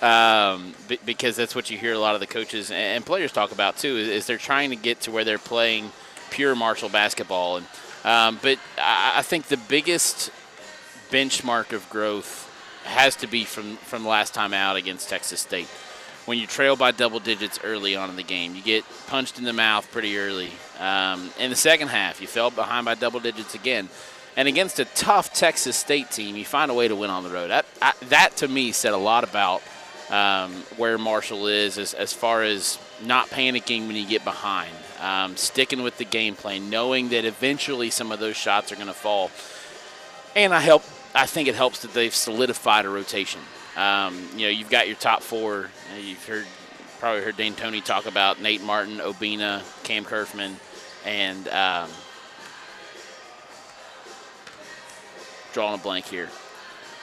[0.00, 0.74] Um,
[1.06, 3.96] because that's what you hear a lot of the coaches and players talk about too.
[3.96, 5.92] Is, is they're trying to get to where they're playing
[6.30, 7.66] pure Marshall basketball, and
[8.04, 10.30] um, but I, think the biggest
[11.10, 12.48] benchmark of growth
[12.84, 15.68] has to be from from last time out against Texas State.
[16.24, 19.44] When you trail by double digits early on in the game, you get punched in
[19.44, 20.50] the mouth pretty early.
[20.78, 23.88] Um, in the second half, you fell behind by double digits again.
[24.36, 27.30] And against a tough Texas State team, you find a way to win on the
[27.30, 27.50] road.
[27.50, 29.62] That, I, that to me said a lot about
[30.10, 34.70] um, where Marshall is as, as far as not panicking when you get behind,
[35.02, 38.86] um, sticking with the game plan, knowing that eventually some of those shots are going
[38.86, 39.30] to fall.
[40.34, 40.82] And I help
[41.14, 43.40] I think it helps that they've solidified a rotation.
[43.76, 45.70] Um, you know, you've got your top four.
[46.00, 46.46] You've heard
[46.98, 50.54] probably heard D'Antoni talk about Nate Martin, Obinna, Cam Curfman,
[51.04, 51.90] and um,
[55.52, 56.28] drawing a blank here.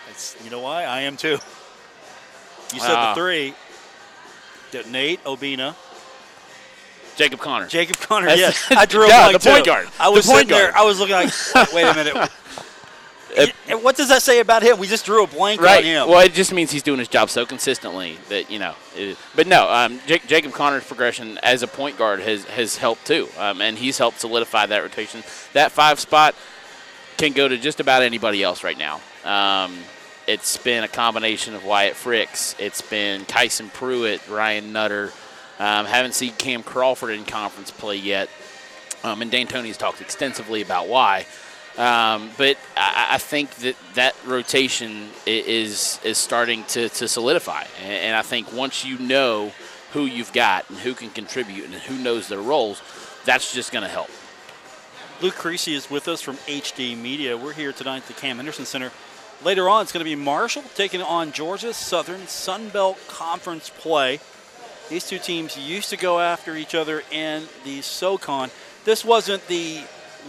[0.10, 0.86] It's, you know why?
[0.86, 1.38] I am too.
[2.74, 3.54] You said uh, the three.
[4.90, 5.76] Nate, Obinna,
[7.20, 7.68] Jacob Connor.
[7.68, 8.30] Jacob Connor.
[8.30, 9.90] yes, I drew a yeah, blank the point guard.
[10.00, 10.62] I was the sitting guard.
[10.62, 10.78] there.
[10.78, 11.30] I was looking like,
[11.74, 12.32] wait a minute.
[13.68, 14.80] And what does that say about him?
[14.80, 15.80] We just drew a blank right.
[15.80, 16.08] on him.
[16.08, 18.74] Well, it just means he's doing his job so consistently that you know.
[18.96, 23.06] It, but no, um, J- Jacob Connor's progression as a point guard has has helped
[23.06, 25.22] too, um, and he's helped solidify that rotation.
[25.52, 26.36] That five spot
[27.18, 29.02] can go to just about anybody else right now.
[29.26, 29.78] Um,
[30.26, 32.56] it's been a combination of Wyatt Fricks.
[32.60, 35.12] It's been Kyson Pruitt, Ryan Nutter.
[35.60, 38.30] Um, haven't seen Cam Crawford in conference play yet.
[39.04, 41.26] Um, and D'Antoni's talked extensively about why.
[41.78, 48.16] Um, but I, I, think that that rotation is is starting to, to solidify, and,
[48.18, 49.54] I think once you know
[49.94, 52.82] who you've got and who can contribute and who knows their roles,
[53.24, 54.10] that's just going to help.
[55.22, 57.38] Luke Creasy is with us from HD Media.
[57.38, 58.92] We're here tonight at the Cam Henderson Center.
[59.42, 64.20] Later on, it's going to be Marshall taking on Georgia Southern Sun Belt Conference play.
[64.90, 68.50] These two teams used to go after each other in the SoCon.
[68.86, 69.82] This wasn't the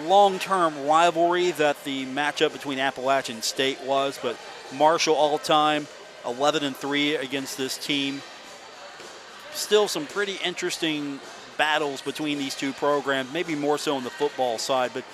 [0.02, 4.36] long-term rivalry that the matchup between Appalachian State was, but
[4.76, 5.86] Marshall all-time
[6.26, 8.20] 11 and 3 against this team.
[9.52, 11.20] Still some pretty interesting
[11.56, 15.04] battles between these two programs, maybe more so on the football side, but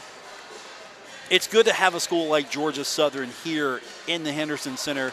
[1.30, 5.12] it's good to have a school like Georgia Southern here in the Henderson Center.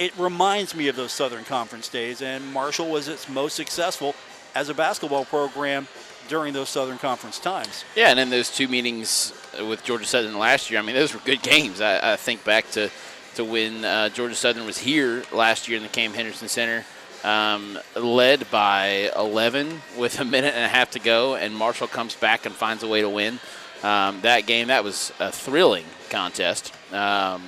[0.00, 4.14] It reminds me of those Southern Conference days, and Marshall was its most successful
[4.54, 5.88] as a basketball program
[6.26, 7.84] during those Southern Conference times.
[7.94, 9.34] Yeah, and in those two meetings
[9.68, 11.82] with Georgia Southern last year, I mean, those were good games.
[11.82, 12.88] I, I think back to,
[13.34, 16.86] to when uh, Georgia Southern was here last year in the Cam Henderson Center,
[17.22, 22.14] um, led by 11 with a minute and a half to go, and Marshall comes
[22.14, 23.38] back and finds a way to win.
[23.82, 27.44] Um, that game, that was a thrilling contest, um,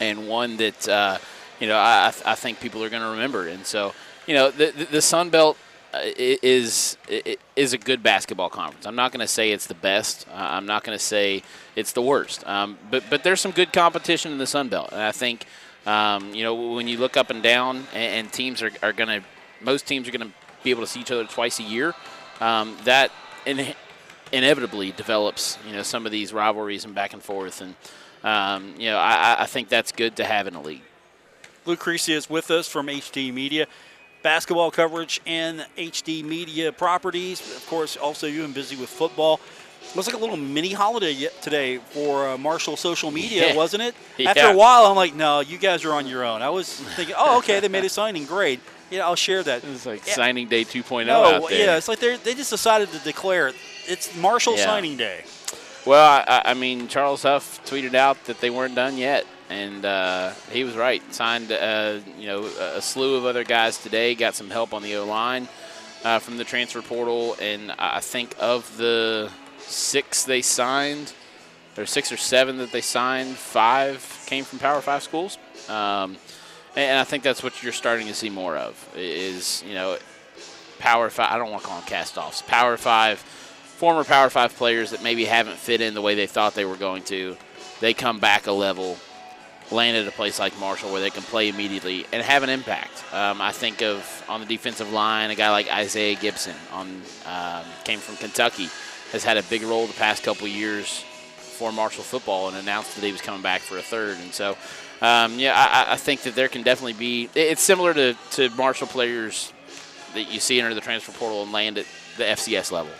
[0.00, 1.18] and one that, uh,
[1.60, 3.46] you know, I, I think people are going to remember.
[3.46, 3.54] it.
[3.54, 3.92] And so,
[4.26, 5.56] you know, the, the, Sun Belt–
[5.92, 6.96] is
[7.56, 8.86] is a good basketball conference.
[8.86, 10.26] I'm not going to say it's the best.
[10.28, 11.42] Uh, I'm not going to say
[11.74, 12.46] it's the worst.
[12.46, 15.46] Um, but but there's some good competition in the Sun Belt, and I think
[15.86, 19.20] um, you know when you look up and down, and, and teams are, are going
[19.20, 19.26] to
[19.60, 21.94] most teams are going to be able to see each other twice a year.
[22.40, 23.10] Um, that
[23.44, 23.74] in,
[24.32, 27.74] inevitably develops you know some of these rivalries and back and forth, and
[28.22, 30.82] um, you know I, I think that's good to have in a league.
[31.66, 33.66] Luke Creasy is with us from HD Media
[34.22, 37.40] basketball coverage and HD Media Properties.
[37.56, 39.40] Of course, also you've been busy with football.
[39.94, 43.56] Looks like a little mini holiday today for uh, Marshall social media, yeah.
[43.56, 43.94] wasn't it?
[44.18, 44.30] Yeah.
[44.30, 46.42] After a while, I'm like, no, you guys are on your own.
[46.42, 48.60] I was thinking, oh, okay, they made a signing, great.
[48.90, 49.64] Yeah, I'll share that.
[49.64, 50.12] It's like yeah.
[50.12, 51.58] signing day 2.0 no, out there.
[51.58, 53.54] Yeah, it's like they they just decided to declare it.
[53.86, 55.24] It's Marshall signing day.
[55.86, 60.32] Well, I, I mean, Charles Huff tweeted out that they weren't done yet and uh,
[60.52, 61.02] he was right.
[61.12, 64.14] Signed, uh, you know, a slew of other guys today.
[64.14, 65.48] Got some help on the O line
[66.04, 71.12] uh, from the transfer portal, and I think of the six they signed,
[71.76, 75.36] or six or seven that they signed, five came from Power Five schools.
[75.68, 76.16] Um,
[76.76, 78.88] and I think that's what you're starting to see more of.
[78.96, 79.98] Is you know,
[80.78, 81.32] Power Five.
[81.32, 82.42] I don't want to call them cast-offs.
[82.42, 86.54] Power Five, former Power Five players that maybe haven't fit in the way they thought
[86.54, 87.36] they were going to.
[87.80, 88.98] They come back a level
[89.72, 93.04] land at a place like Marshall where they can play immediately and have an impact.
[93.12, 97.64] Um, I think of on the defensive line a guy like Isaiah Gibson on um,
[97.84, 98.68] came from Kentucky
[99.12, 101.04] has had a big role the past couple years
[101.60, 104.16] for Marshall football and announced that he was coming back for a third.
[104.18, 104.56] And so,
[105.02, 107.28] um, yeah, I, I, think that there can definitely be.
[107.34, 109.52] It's similar to, to Marshall players
[110.14, 112.92] that you see enter the transfer portal and land at the FCS level.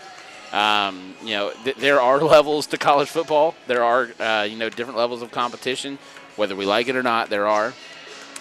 [0.53, 3.55] Um, you know, th- there are levels to college football.
[3.67, 5.99] There are, uh, you know, different levels of competition
[6.41, 7.75] whether we like it or not, there are.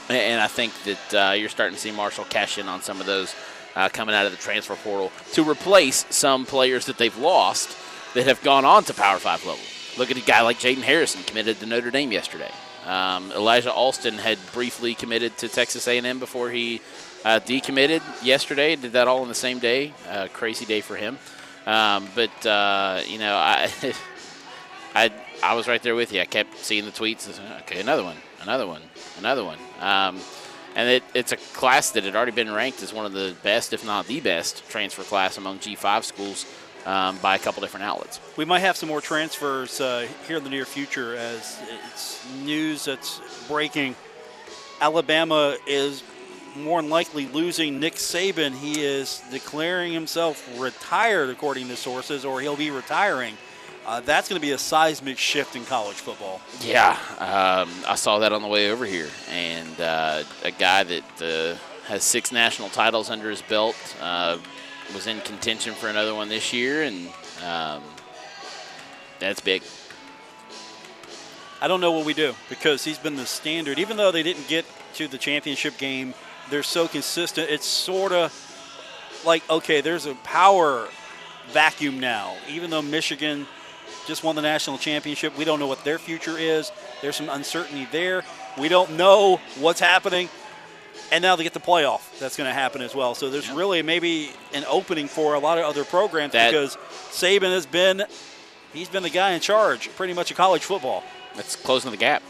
[0.08, 3.06] And I think that uh, you're starting to see Marshall cash in on some of
[3.06, 3.36] those
[3.76, 7.78] uh, coming out of the transfer portal to replace some players that they've lost
[8.16, 9.62] that have gone on to Power 5 level.
[9.98, 12.52] Look at a guy like Jayden Harrison committed to Notre Dame yesterday.
[12.86, 16.82] Um, Elijah Alston had briefly committed to Texas A&M before he
[17.26, 18.78] uh, decommitted yesterday.
[18.78, 19.94] Did that all in the same day.
[20.10, 21.20] Uh, crazy day for him.
[21.68, 23.70] Um, but uh, you know, I,
[24.96, 25.12] I
[25.42, 26.22] I was right there with you.
[26.22, 27.40] I kept seeing the tweets.
[27.62, 28.82] Okay, another one, another one,
[29.18, 29.58] another one.
[29.80, 30.20] Um,
[30.76, 33.74] and it, it's a class that had already been ranked as one of the best,
[33.74, 36.46] if not the best, transfer class among G5 schools
[36.86, 38.20] um, by a couple different outlets.
[38.38, 42.86] We might have some more transfers uh, here in the near future as it's news
[42.86, 43.96] that's breaking.
[44.82, 46.04] Alabama is
[46.56, 48.54] more than likely losing Nick Saban.
[48.54, 53.36] He is declaring himself retired, according to sources, or he'll be retiring.
[53.90, 56.40] Uh, that's going to be a seismic shift in college football.
[56.62, 61.04] Yeah, um, I saw that on the way over here, and uh, a guy that
[61.20, 64.38] uh, has six national titles under his belt uh,
[64.94, 67.08] was in contention for another one this year, and
[67.44, 67.82] um,
[69.18, 69.64] that's big.
[71.60, 73.80] I don't know what we do because he's been the standard.
[73.80, 76.14] Even though they didn't get to the championship game,
[76.52, 77.50] they're so consistent.
[77.50, 78.32] It's sort of
[79.26, 80.88] like okay, there's a power
[81.48, 82.36] vacuum now.
[82.48, 83.48] Even though Michigan
[84.10, 85.38] just won the national championship.
[85.38, 86.72] We don't know what their future is.
[87.02, 88.24] There's some uncertainty there.
[88.60, 90.28] We don't know what's happening.
[91.12, 92.20] And now they get the playoff.
[92.20, 93.16] That's going to happen as well.
[93.16, 93.56] So there's yeah.
[93.56, 96.76] really maybe an opening for a lot of other programs that, because
[97.12, 98.04] Saban has been
[98.74, 101.04] he's been the guy in charge pretty much of college football.
[101.36, 102.24] That's closing the gap.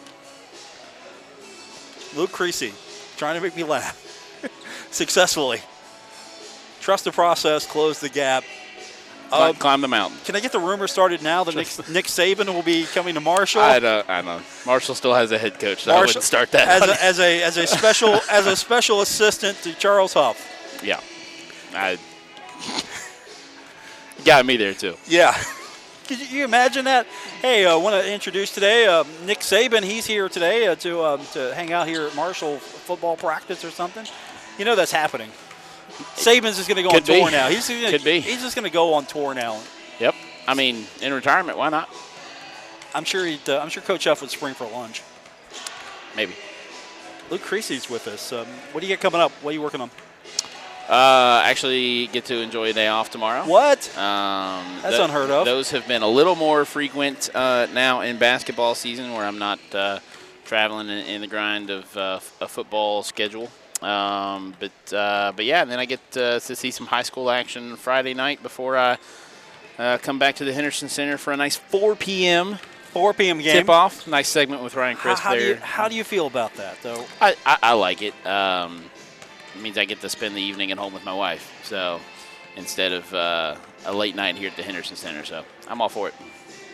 [2.16, 2.74] Luke Creasy
[3.18, 3.98] trying to make me laugh
[4.92, 5.62] successfully.
[6.82, 8.44] Trust the process, close the gap.
[9.30, 10.18] Climb, um, climb the mountain.
[10.26, 13.22] Can I get the rumor started now that Nick, Nick Saban will be coming to
[13.22, 13.62] Marshall?
[13.62, 14.10] I don't.
[14.10, 14.42] I know.
[14.66, 16.68] Marshall still has a head coach, so Marshall, I wouldn't start that.
[16.68, 20.82] As a, as a, as a special as a special assistant to Charles Huff.
[20.84, 21.00] Yeah,
[21.74, 21.98] I
[24.26, 24.96] got me there too.
[25.08, 25.38] Yeah.
[26.08, 27.06] Could you imagine that?
[27.40, 29.84] Hey, I uh, want to introduce today uh, Nick Saban.
[29.84, 33.70] He's here today uh, to um, to hang out here at Marshall football practice or
[33.70, 34.08] something.
[34.58, 35.30] You know that's happening.
[36.16, 37.32] Saban's just going to go Could on tour be.
[37.32, 37.50] now.
[37.50, 38.20] He's gonna, Could be.
[38.20, 39.60] He's just going to go on tour now.
[40.00, 40.16] Yep.
[40.47, 41.89] I mean, in retirement, why not?
[42.93, 43.47] I'm sure he'd.
[43.47, 45.04] Uh, I'm sure Coach Huff would spring for lunch.
[46.16, 46.34] Maybe.
[47.30, 48.34] Luke Creasy's with us.
[48.34, 49.32] Um, what do you get coming up?
[49.43, 49.91] What are you working on?
[50.89, 53.43] Uh, actually, get to enjoy a day off tomorrow.
[53.43, 53.88] What?
[53.95, 55.45] Um, That's th- unheard of.
[55.45, 59.60] Those have been a little more frequent uh, now in basketball season, where I'm not
[59.72, 60.00] uh,
[60.45, 63.52] traveling in, in, the grind of uh, a football schedule.
[63.82, 67.30] Um, but uh, but yeah, and then I get uh, to see some high school
[67.30, 68.98] action Friday night before I
[69.78, 72.58] uh, come back to the Henderson Center for a nice 4 p.m.
[72.92, 73.38] 4 p.m.
[73.40, 74.08] game tip off.
[74.08, 75.42] Nice segment with Ryan Crisp how, how there.
[75.42, 77.06] Do you, how do you feel about that, though?
[77.22, 78.14] I, I, I like it.
[78.26, 78.84] Um,
[79.56, 81.62] it means I get to spend the evening at home with my wife.
[81.64, 82.00] So
[82.56, 83.56] instead of uh,
[83.86, 85.24] a late night here at the Henderson Center.
[85.26, 86.14] So I'm all for it.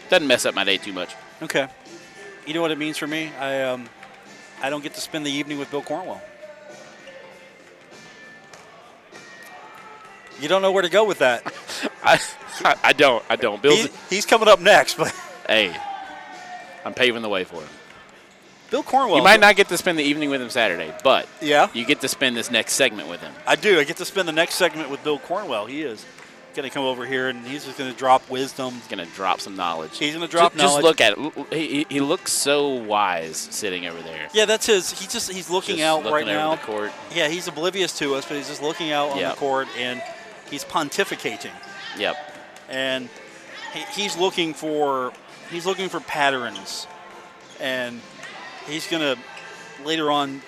[0.10, 1.16] Doesn't mess up my day too much.
[1.42, 1.68] Okay.
[2.46, 3.32] You know what it means for me?
[3.40, 3.90] I um,
[4.62, 6.22] I don't get to spend the evening with Bill Cornwell.
[10.42, 11.44] You don't know where to go with that.
[12.04, 12.20] I,
[12.84, 13.24] I don't.
[13.30, 13.62] I don't.
[13.62, 15.14] Bill's, He- he's coming up next, but
[15.48, 15.76] hey,
[16.84, 17.70] I'm paving the way for him.
[18.72, 19.18] Bill Cornwell.
[19.18, 21.70] You might not get to spend the evening with him Saturday, but Yeah.
[21.74, 23.32] you get to spend this next segment with him.
[23.46, 23.80] I do.
[23.80, 25.68] I get to spend the next segment with Bill Cornwell.
[25.68, 26.04] He is
[26.56, 28.74] going to come over here and he's just going to drop wisdom.
[28.74, 29.98] He's going to drop some knowledge.
[30.00, 31.54] He's going to drop just, just look at it.
[31.54, 34.30] He, he- looks so wise sitting over there.
[34.34, 34.92] Yeah, that's his.
[35.00, 36.56] He just he's looking Just out looking right now.
[36.56, 36.92] the court.
[37.14, 39.34] Yeah, he's oblivious to us, but he's just looking out on Yep.
[39.36, 40.02] the court and
[40.50, 41.52] he's pontificating.
[41.98, 42.16] Yep.
[42.70, 43.10] And
[43.74, 45.14] he, he's looking for
[45.50, 46.88] he's looking for patterns,
[47.60, 48.02] and
[48.68, 49.16] he's gonna
[49.84, 50.42] later on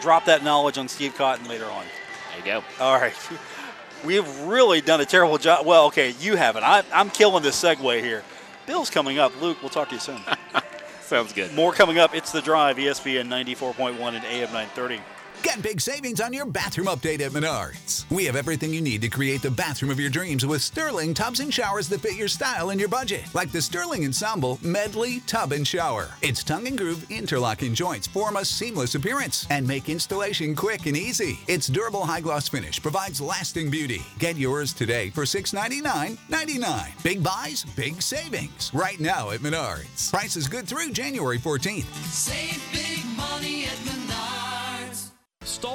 [0.00, 1.84] drop that knowledge on Steve Cotton later on.
[2.30, 2.64] There you go.
[2.80, 3.14] All right.
[4.04, 5.66] We've really done a terrible job.
[5.66, 6.62] Well, okay, you haven't.
[6.62, 8.22] I, I'm killing this segue here.
[8.64, 9.40] Bill's coming up.
[9.42, 10.20] Luke, we'll talk to you soon.
[11.00, 11.52] Sounds good.
[11.54, 12.14] More coming up.
[12.14, 15.00] It's The Drive, ESPN 94.1 and AM 930.
[15.42, 18.10] Get big savings on your bathroom update at Menards.
[18.10, 21.40] We have everything you need to create the bathroom of your dreams with Sterling tubs
[21.40, 23.22] and showers that fit your style and your budget.
[23.34, 26.08] Like the Sterling Ensemble Medley Tub and Shower.
[26.22, 30.96] Its tongue and groove interlocking joints form a seamless appearance and make installation quick and
[30.96, 31.38] easy.
[31.46, 34.04] Its durable high gloss finish provides lasting beauty.
[34.18, 37.02] Get yours today for $699.99.
[37.04, 38.70] Big buys, big savings.
[38.74, 40.10] Right now at Menards.
[40.10, 41.92] Price is good through January 14th.
[42.06, 42.87] Save big.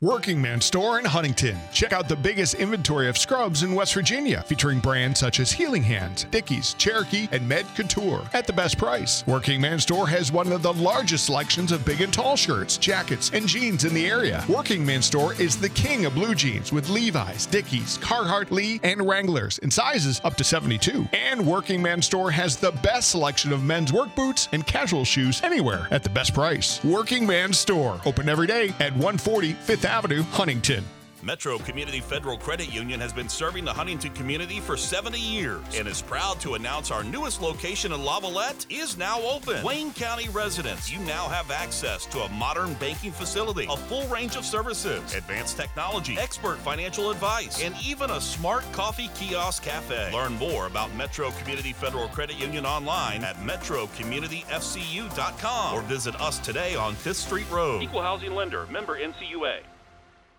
[0.00, 1.58] Working Man Store in Huntington.
[1.72, 5.82] Check out the biggest inventory of scrubs in West Virginia, featuring brands such as Healing
[5.82, 9.26] Hands, Dickies, Cherokee, and Med Couture at the best price.
[9.26, 13.32] Working Man Store has one of the largest selections of big and tall shirts, jackets,
[13.34, 14.44] and jeans in the area.
[14.48, 19.04] Working Man Store is the king of blue jeans with Levi's, Dickies, Carhartt, Lee, and
[19.04, 21.08] Wranglers in sizes up to 72.
[21.12, 25.42] And Working Man Store has the best selection of men's work boots and casual shoes
[25.42, 26.84] anywhere at the best price.
[26.84, 30.84] Working Man Store, open every day at 140 Fifth Avenue, Huntington.
[31.22, 35.88] Metro Community Federal Credit Union has been serving the Huntington community for 70 years and
[35.88, 39.60] is proud to announce our newest location in Lavalette is now open.
[39.64, 44.36] Wayne County residents, you now have access to a modern banking facility, a full range
[44.36, 50.12] of services, advanced technology, expert financial advice, and even a smart coffee kiosk cafe.
[50.12, 56.76] Learn more about Metro Community Federal Credit Union online at metrocommunityfcu.com or visit us today
[56.76, 57.82] on 5th Street Road.
[57.82, 59.62] Equal housing lender, member NCUA.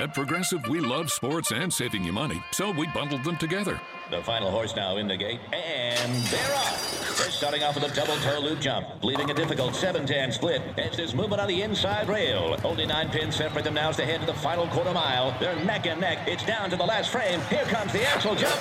[0.00, 3.78] At Progressive, we love sports and saving you money, so we bundled them together.
[4.10, 7.18] The final horse now in the gate, and they're off.
[7.18, 10.62] They're starting off with a double toe loop jump, leaving a difficult 7-10 split.
[10.78, 12.56] As there's movement on the inside rail.
[12.64, 15.36] Only nine pins separate them now as they head to the final quarter mile.
[15.38, 16.26] They're neck and neck.
[16.26, 17.38] It's down to the last frame.
[17.50, 18.58] Here comes the axle jump.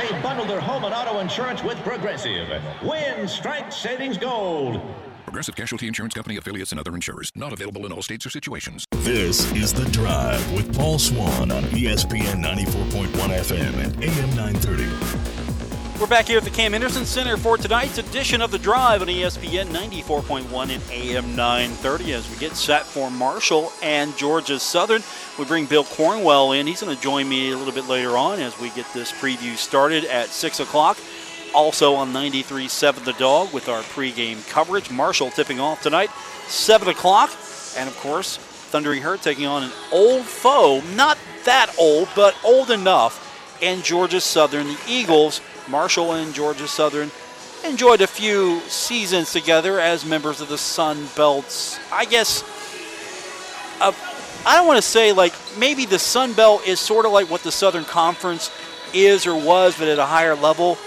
[0.00, 2.48] They bundled their home and auto insurance with Progressive.
[2.82, 4.80] Win, strike, savings, gold.
[5.30, 7.30] Progressive Casualty Insurance Company affiliates and other insurers.
[7.36, 8.84] Not available in all states or situations.
[8.90, 16.00] This is The Drive with Paul Swann on ESPN 94.1 FM and AM 930.
[16.00, 19.08] We're back here at the Cam Henderson Center for tonight's edition of The Drive on
[19.08, 25.02] ESPN 94.1 and AM 930 as we get set for Marshall and Georgia Southern.
[25.38, 26.66] We bring Bill Cornwell in.
[26.66, 29.56] He's going to join me a little bit later on as we get this preview
[29.56, 30.98] started at 6 o'clock.
[31.54, 34.90] Also on 93.7 The Dog with our pregame coverage.
[34.90, 36.10] Marshall tipping off tonight,
[36.46, 37.30] 7 o'clock.
[37.76, 42.70] And of course, Thundering Herd taking on an old foe, not that old, but old
[42.70, 45.40] enough, and Georgia Southern, the Eagles.
[45.68, 47.10] Marshall and Georgia Southern
[47.64, 51.78] enjoyed a few seasons together as members of the Sun Belts.
[51.92, 52.42] I guess,
[53.80, 53.92] uh,
[54.46, 57.42] I don't want to say like maybe the Sun Belt is sort of like what
[57.42, 58.50] the Southern Conference
[58.94, 60.78] is or was, but at a higher level.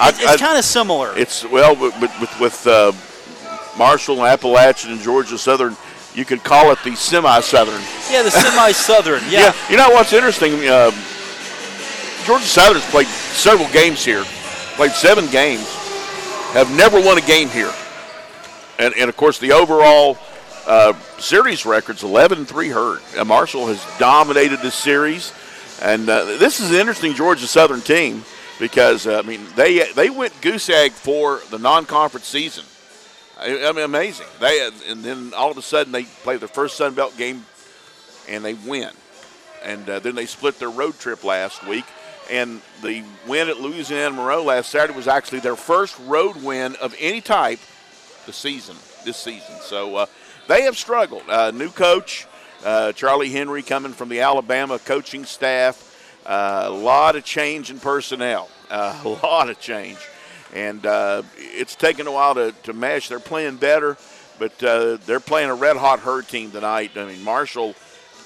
[0.00, 1.16] It's, it's kind of similar.
[1.16, 2.92] It's well, with with, with uh,
[3.78, 5.76] Marshall, and Appalachian, and Georgia Southern,
[6.14, 7.80] you could call it the semi-southern.
[8.10, 9.22] Yeah, the semi-southern.
[9.30, 9.54] Yeah.
[9.70, 10.52] You know what's interesting?
[10.66, 10.90] Uh,
[12.24, 14.24] Georgia Southern's played several games here,
[14.76, 15.66] played seven games,
[16.52, 17.72] have never won a game here,
[18.78, 20.18] and and of course the overall.
[20.66, 23.02] Uh, series records 11 3 hurt.
[23.26, 25.30] Marshall has dominated this series,
[25.82, 28.24] and uh, this is an interesting Georgia Southern team
[28.58, 32.64] because uh, I mean they they went goose egg for the non-conference season.
[33.38, 34.26] I, I mean, amazing.
[34.40, 37.44] They and then all of a sudden they play their first Sun Belt game,
[38.28, 38.90] and they win,
[39.62, 41.84] and uh, then they split their road trip last week.
[42.30, 46.94] And the win at Louisiana Monroe last Saturday was actually their first road win of
[46.98, 47.58] any type
[48.24, 49.56] the season this season.
[49.60, 50.06] So uh,
[50.48, 51.28] they have struggled.
[51.28, 52.26] Uh, new coach
[52.64, 55.90] uh, Charlie Henry coming from the Alabama coaching staff.
[56.24, 58.48] Uh, a lot of change in personnel.
[58.70, 59.98] Uh, a lot of change,
[60.54, 63.08] and uh, it's taken a while to, to mesh.
[63.08, 63.96] They're playing better,
[64.38, 66.92] but uh, they're playing a red hot herd team tonight.
[66.96, 67.74] I mean Marshall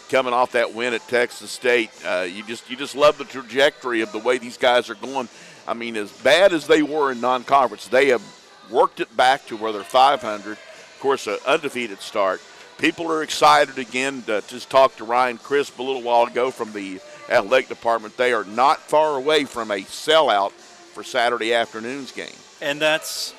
[0.09, 1.91] coming off that win at Texas State.
[2.05, 5.29] Uh, you just you just love the trajectory of the way these guys are going.
[5.67, 8.23] I mean, as bad as they were in non-conference, they have
[8.71, 10.53] worked it back to where they're 500.
[10.53, 12.41] Of course, an undefeated start.
[12.79, 14.23] People are excited again.
[14.23, 18.17] To just talked to Ryan Crisp a little while ago from the athletic department.
[18.17, 22.33] They are not far away from a sellout for Saturday afternoon's game.
[22.61, 23.35] And that's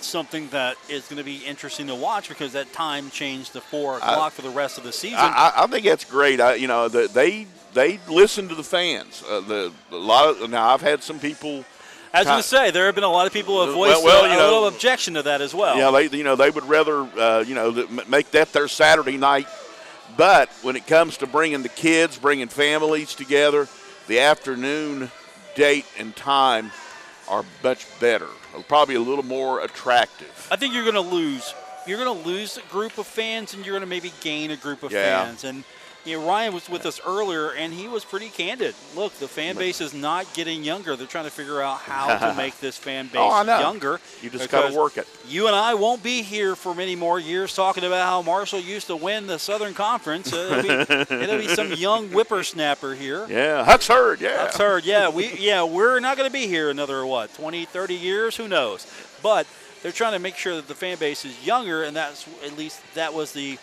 [0.00, 3.96] something that is going to be interesting to watch because that time changed to four
[3.96, 5.18] o'clock for the rest of the season.
[5.18, 6.40] I, I, I think that's great.
[6.40, 9.22] I, you know, the, they they listen to the fans.
[9.28, 11.64] Uh, the a lot of now I've had some people.
[12.12, 14.24] As you say there have been a lot of people who have voiced Well- well,
[14.24, 15.76] a, you a know- little objection to that as well.
[15.76, 19.46] Yeah, they you know they would rather uh, you know make that their Saturday night.
[20.18, 23.68] But when it comes to bringing the kids, bringing families together,
[24.08, 25.12] the afternoon
[25.54, 26.72] date and time
[27.28, 28.26] are much better.
[28.66, 30.48] Probably a little more attractive.
[30.50, 31.54] I think you're going to lose.
[31.86, 34.56] You're going to lose a group of fans, and you're going to maybe gain a
[34.56, 35.24] group of Yeah.
[35.24, 35.44] fans.
[35.44, 35.62] And
[36.08, 38.74] you know, Ryan was with us earlier, and he was pretty candid.
[38.96, 40.96] Look, the fan base is not getting younger.
[40.96, 44.00] They're trying to figure out how to make this fan base Oh, younger.
[44.22, 45.06] You just gotta work it.
[45.28, 48.86] You and I won't be here for many more years talking about how Marshall used
[48.88, 50.32] to win the Southern Conference.
[50.32, 53.26] Uh, it'll, be, it'll be some young whippersnapper here.
[53.28, 54.20] Yeah, Huck's heard.
[54.20, 54.84] Yeah, That's heard.
[54.84, 58.36] Yeah, we yeah we're not going to be here another what 20, 30 years.
[58.36, 58.86] Who knows?
[59.22, 59.46] But
[59.82, 62.80] they're trying to make sure that the fan base is younger, and that's at least
[62.94, 63.58] that was the,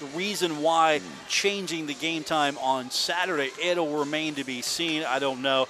[0.00, 3.50] the reason why changing the game time on Saturday.
[3.62, 5.04] It'll remain to be seen.
[5.04, 5.68] I don't know,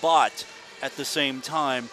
[0.00, 0.46] but
[0.82, 1.90] at the same time,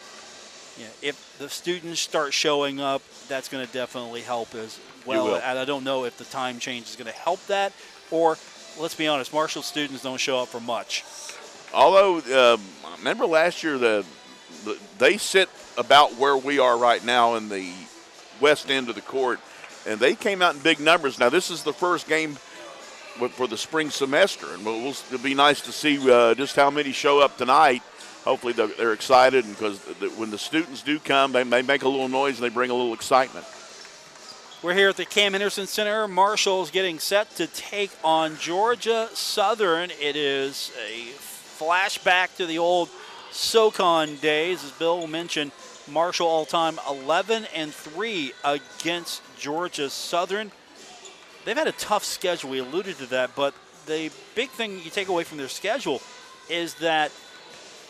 [0.77, 5.35] yeah, if the students start showing up, that's going to definitely help as well.
[5.35, 7.73] And I don't know if the time change is going to help that,
[8.11, 8.37] or
[8.79, 11.03] let's be honest, Marshall students don't show up for much.
[11.73, 12.61] Although, um,
[12.97, 14.05] remember last year the,
[14.63, 17.73] the they sit about where we are right now in the
[18.39, 19.39] west end of the court,
[19.89, 21.19] and they came out in big numbers.
[21.19, 22.35] Now this is the first game
[23.31, 26.91] for the spring semester, and we'll, it'll be nice to see uh, just how many
[26.91, 27.81] show up tonight.
[28.23, 29.79] Hopefully they're, excited, and because
[30.17, 32.73] when the students do come, they, they make a little noise and they bring a
[32.73, 33.45] little excitement.
[34.61, 36.07] We're here at the Cam Henderson Center.
[36.07, 39.89] Marshall's getting set to take on Georgia Southern.
[39.89, 41.07] It is a
[41.57, 42.89] flashback to the old
[43.31, 45.51] SoCon days, as Bill mentioned.
[45.91, 50.51] Marshall all-time 11 and 3 against Georgia Southern.
[51.45, 52.49] They've had a tough schedule.
[52.51, 53.53] We alluded to that, but
[53.85, 56.01] the big thing you take away from their schedule
[56.49, 57.11] is that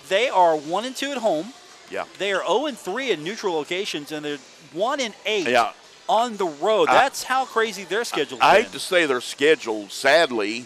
[0.08, 1.54] they are one and two at home.
[1.92, 2.06] Yeah.
[2.20, 4.38] They are 0 and 3 in neutral locations, and they're
[4.74, 5.72] 1 and 8 Yeah.
[6.08, 6.88] on the road.
[6.90, 8.64] I- That's how crazy their schedule's I been.
[8.66, 10.66] hate to say their schedule, sadly,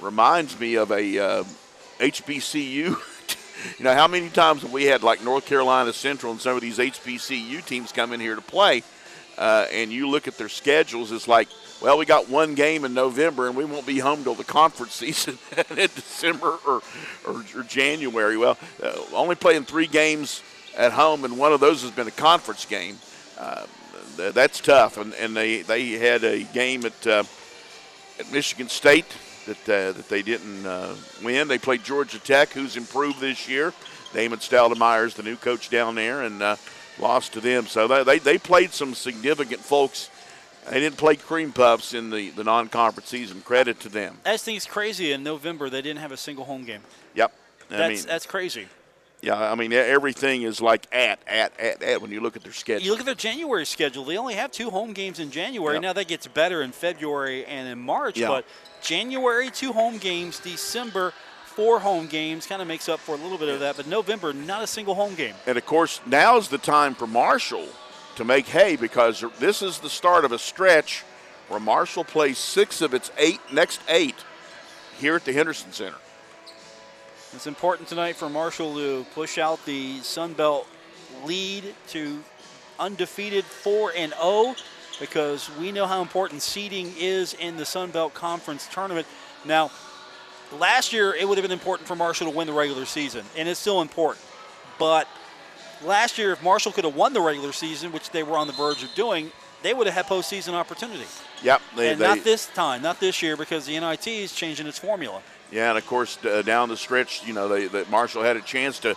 [0.00, 1.44] reminds me of a uh,
[1.98, 2.96] HBCU.
[3.78, 6.62] You know, how many times have we had like North Carolina Central and some of
[6.62, 8.82] these HBCU teams come in here to play,
[9.38, 11.48] uh, and you look at their schedules, it's like,
[11.80, 14.92] well, we got one game in November, and we won't be home till the conference
[14.94, 15.38] season
[15.70, 16.82] in December or,
[17.26, 18.36] or, or January.
[18.36, 20.42] Well, uh, only playing three games
[20.76, 22.98] at home, and one of those has been a conference game.
[23.38, 23.66] Uh,
[24.16, 27.24] th- that's tough, and, and they, they had a game at, uh,
[28.20, 29.06] at Michigan State
[29.46, 31.48] that uh, that they didn't uh, win.
[31.48, 33.72] They played Georgia Tech, who's improved this year.
[34.12, 36.56] Damon Stoudemire's the new coach down there, and uh,
[36.98, 37.66] lost to them.
[37.66, 40.10] So they, they, they played some significant folks.
[40.70, 43.40] They didn't play cream puffs in the, the non-conference season.
[43.40, 44.18] Credit to them.
[44.24, 46.82] As things crazy in November, they didn't have a single home game.
[47.14, 47.32] Yep.
[47.70, 48.68] I That's mean, that's crazy.
[49.22, 52.52] Yeah, I mean everything is like at at at at when you look at their
[52.52, 52.84] schedule.
[52.84, 55.76] You look at their January schedule; they only have two home games in January.
[55.76, 55.82] Yep.
[55.82, 58.28] Now that gets better in February and in March, Yeah.
[58.28, 58.44] but
[58.82, 61.12] January two home games, December
[61.46, 63.76] four home games, kind of makes up for a little bit of that.
[63.76, 65.34] But November, not a single home game.
[65.46, 67.68] And of course, now's the time for Marshall
[68.16, 71.04] to make hay because this is the start of a stretch
[71.48, 74.16] where Marshall plays six of its eight next eight
[74.98, 75.96] here at the Henderson Center.
[77.34, 80.68] It's important tonight for Marshall to push out the Sun Belt
[81.24, 82.22] lead to
[82.78, 84.54] undefeated 4 and 0
[85.00, 89.06] because we know how important seeding is in the Sun Belt Conference tournament.
[89.46, 89.70] Now,
[90.58, 93.48] last year it would have been important for Marshall to win the regular season, and
[93.48, 94.24] it's still important.
[94.78, 95.08] But
[95.82, 98.52] last year, if Marshall could have won the regular season, which they were on the
[98.52, 101.06] verge of doing, they would have had postseason opportunity.
[101.42, 104.66] Yep, they, and they, not this time, not this year, because the NIT is changing
[104.66, 105.22] its formula.
[105.52, 108.40] Yeah, and of course uh, down the stretch, you know, they, that Marshall had a
[108.40, 108.96] chance to.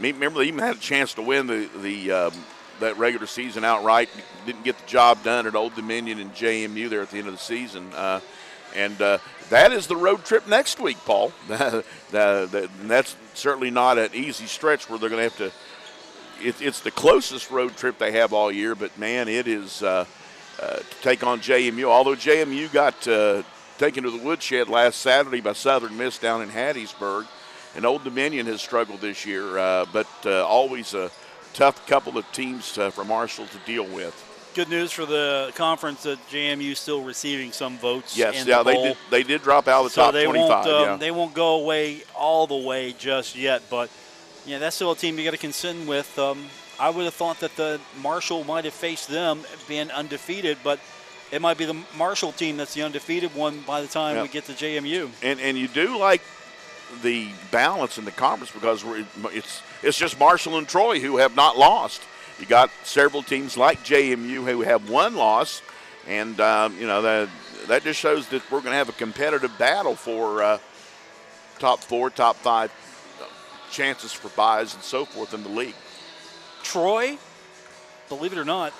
[0.00, 2.32] me- Remember, they even had a chance to win the the um,
[2.80, 4.08] that regular season outright.
[4.46, 7.34] Didn't get the job done at Old Dominion and JMU there at the end of
[7.34, 7.92] the season.
[7.94, 8.20] Uh,
[8.74, 9.18] and uh,
[9.50, 11.32] that is the road trip next week, Paul.
[11.48, 16.46] That's certainly not an easy stretch where they're going to have to.
[16.46, 20.06] It, it's the closest road trip they have all year, but man, it is uh,
[20.60, 21.84] uh, to take on JMU.
[21.84, 23.42] Although JMU got uh,
[23.80, 27.26] taken to the woodshed last Saturday by Southern Miss down in Hattiesburg,
[27.74, 31.10] and Old Dominion has struggled this year, uh, but uh, always a
[31.54, 34.14] tough couple of teams uh, for Marshall to deal with.
[34.54, 38.18] Good news for the conference that JMU still receiving some votes.
[38.18, 38.96] Yes, in yeah, the they did.
[39.10, 40.50] They did drop out of the so top they 25.
[40.50, 40.96] won't um, yeah.
[40.96, 43.62] they won't go away all the way just yet.
[43.70, 43.88] But
[44.44, 46.18] yeah, that's still a team you got to contend with.
[46.18, 50.80] Um, I would have thought that the Marshall might have faced them being undefeated, but
[51.32, 54.22] it might be the Marshall team that's the undefeated one by the time Yeah.
[54.22, 55.10] we get to JMU.
[55.22, 56.22] and and you do like
[57.02, 61.36] the balance in the conference because we're, it's it's just Marshall and Troy who have
[61.36, 62.02] not lost.
[62.40, 65.62] You got several teams like JMU who have one loss,
[66.08, 67.28] and um, you know that
[67.68, 70.58] that just shows that we're going to have a competitive battle for uh,
[71.58, 72.72] top four, top five
[73.70, 75.74] chances for buys and so forth in the league.
[76.64, 77.16] Troy,
[78.08, 78.72] believe it or not,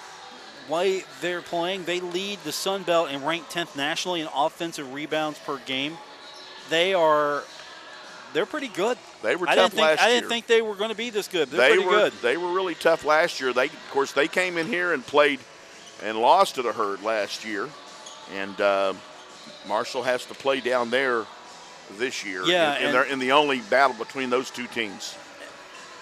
[0.71, 5.39] way they're playing, they lead the Sun Belt and rank 10th nationally in offensive rebounds
[5.41, 5.97] per game.
[6.71, 7.43] They are,
[8.33, 8.97] they're pretty good.
[9.23, 11.11] They were I tough didn't think, last I didn't think they were going to be
[11.11, 11.49] this good.
[11.49, 12.13] They're they pretty were good.
[12.23, 13.53] they were really tough last year.
[13.53, 15.41] They of course they came in here and played
[16.03, 17.69] and lost to the herd last year,
[18.35, 18.95] and uh,
[19.69, 21.27] Marshall has to play down there
[21.99, 22.45] this year.
[22.45, 25.17] Yeah, and, and and- they're in the only battle between those two teams.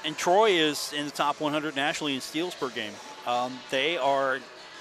[0.05, 2.93] And Troy is in the top 100 nationally in steals per game.
[3.27, 4.39] Um, they are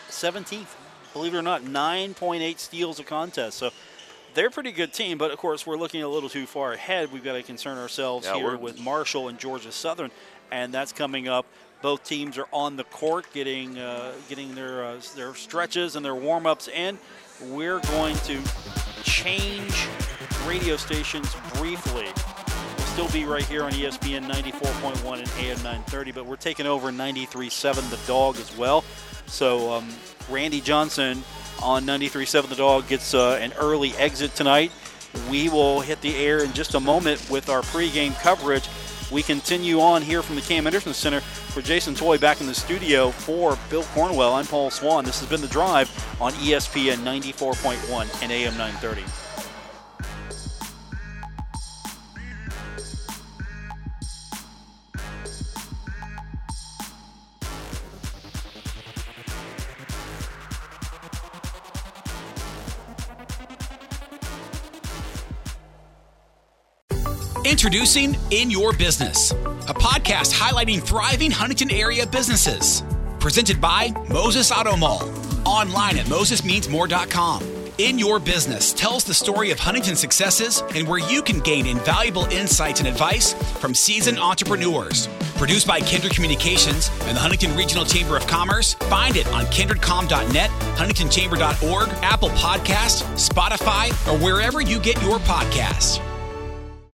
[0.10, 0.76] 17th,
[1.14, 3.58] believe it or not, 9.8 steals a contest.
[3.58, 3.72] So
[4.34, 7.12] they're a pretty good team, but of course we're looking a little too far ahead.
[7.12, 10.12] We've got to concern ourselves Yeah, here with Marshall and Georgia Southern,
[10.52, 11.46] and that's coming up.
[11.82, 16.16] Both teams are on the court, getting uh, getting their uh, their stretches and their
[16.16, 16.98] warm ups in.
[17.42, 18.42] We're going to
[19.04, 19.88] change
[20.48, 22.08] radio stations briefly.
[22.98, 27.92] Still be right here on ESPN 94.1 and AM 930, but we're taking over 93.7
[27.92, 28.84] The Dog as well.
[29.28, 29.88] So um,
[30.32, 31.22] Randy Johnson
[31.62, 34.72] on 93.7 The Dog gets uh, an early exit tonight.
[35.30, 38.68] We will hit the air in just a moment with our pregame coverage.
[39.12, 42.56] We continue on here from the Cam Henderson Center for Jason Toy back in the
[42.56, 44.34] studio for Bill Cornwell.
[44.34, 45.06] I'm Paul Swann.
[45.06, 45.88] This has been The Drive
[46.20, 49.27] on ESPN 94.1 and AM 930.
[67.48, 72.84] Introducing In Your Business, a podcast highlighting thriving Huntington area businesses.
[73.22, 75.10] Presented by Moses Auto Mall.
[75.46, 77.44] Online at mosesmeansmore.com.
[77.78, 82.26] In Your Business tells the story of Huntington's successes and where you can gain invaluable
[82.26, 83.32] insights and advice
[83.62, 85.08] from seasoned entrepreneurs.
[85.38, 90.50] Produced by Kindred Communications and the Huntington Regional Chamber of Commerce, find it on kindredcom.net,
[90.50, 96.04] huntingtonchamber.org, Apple Podcast, Spotify, or wherever you get your podcasts.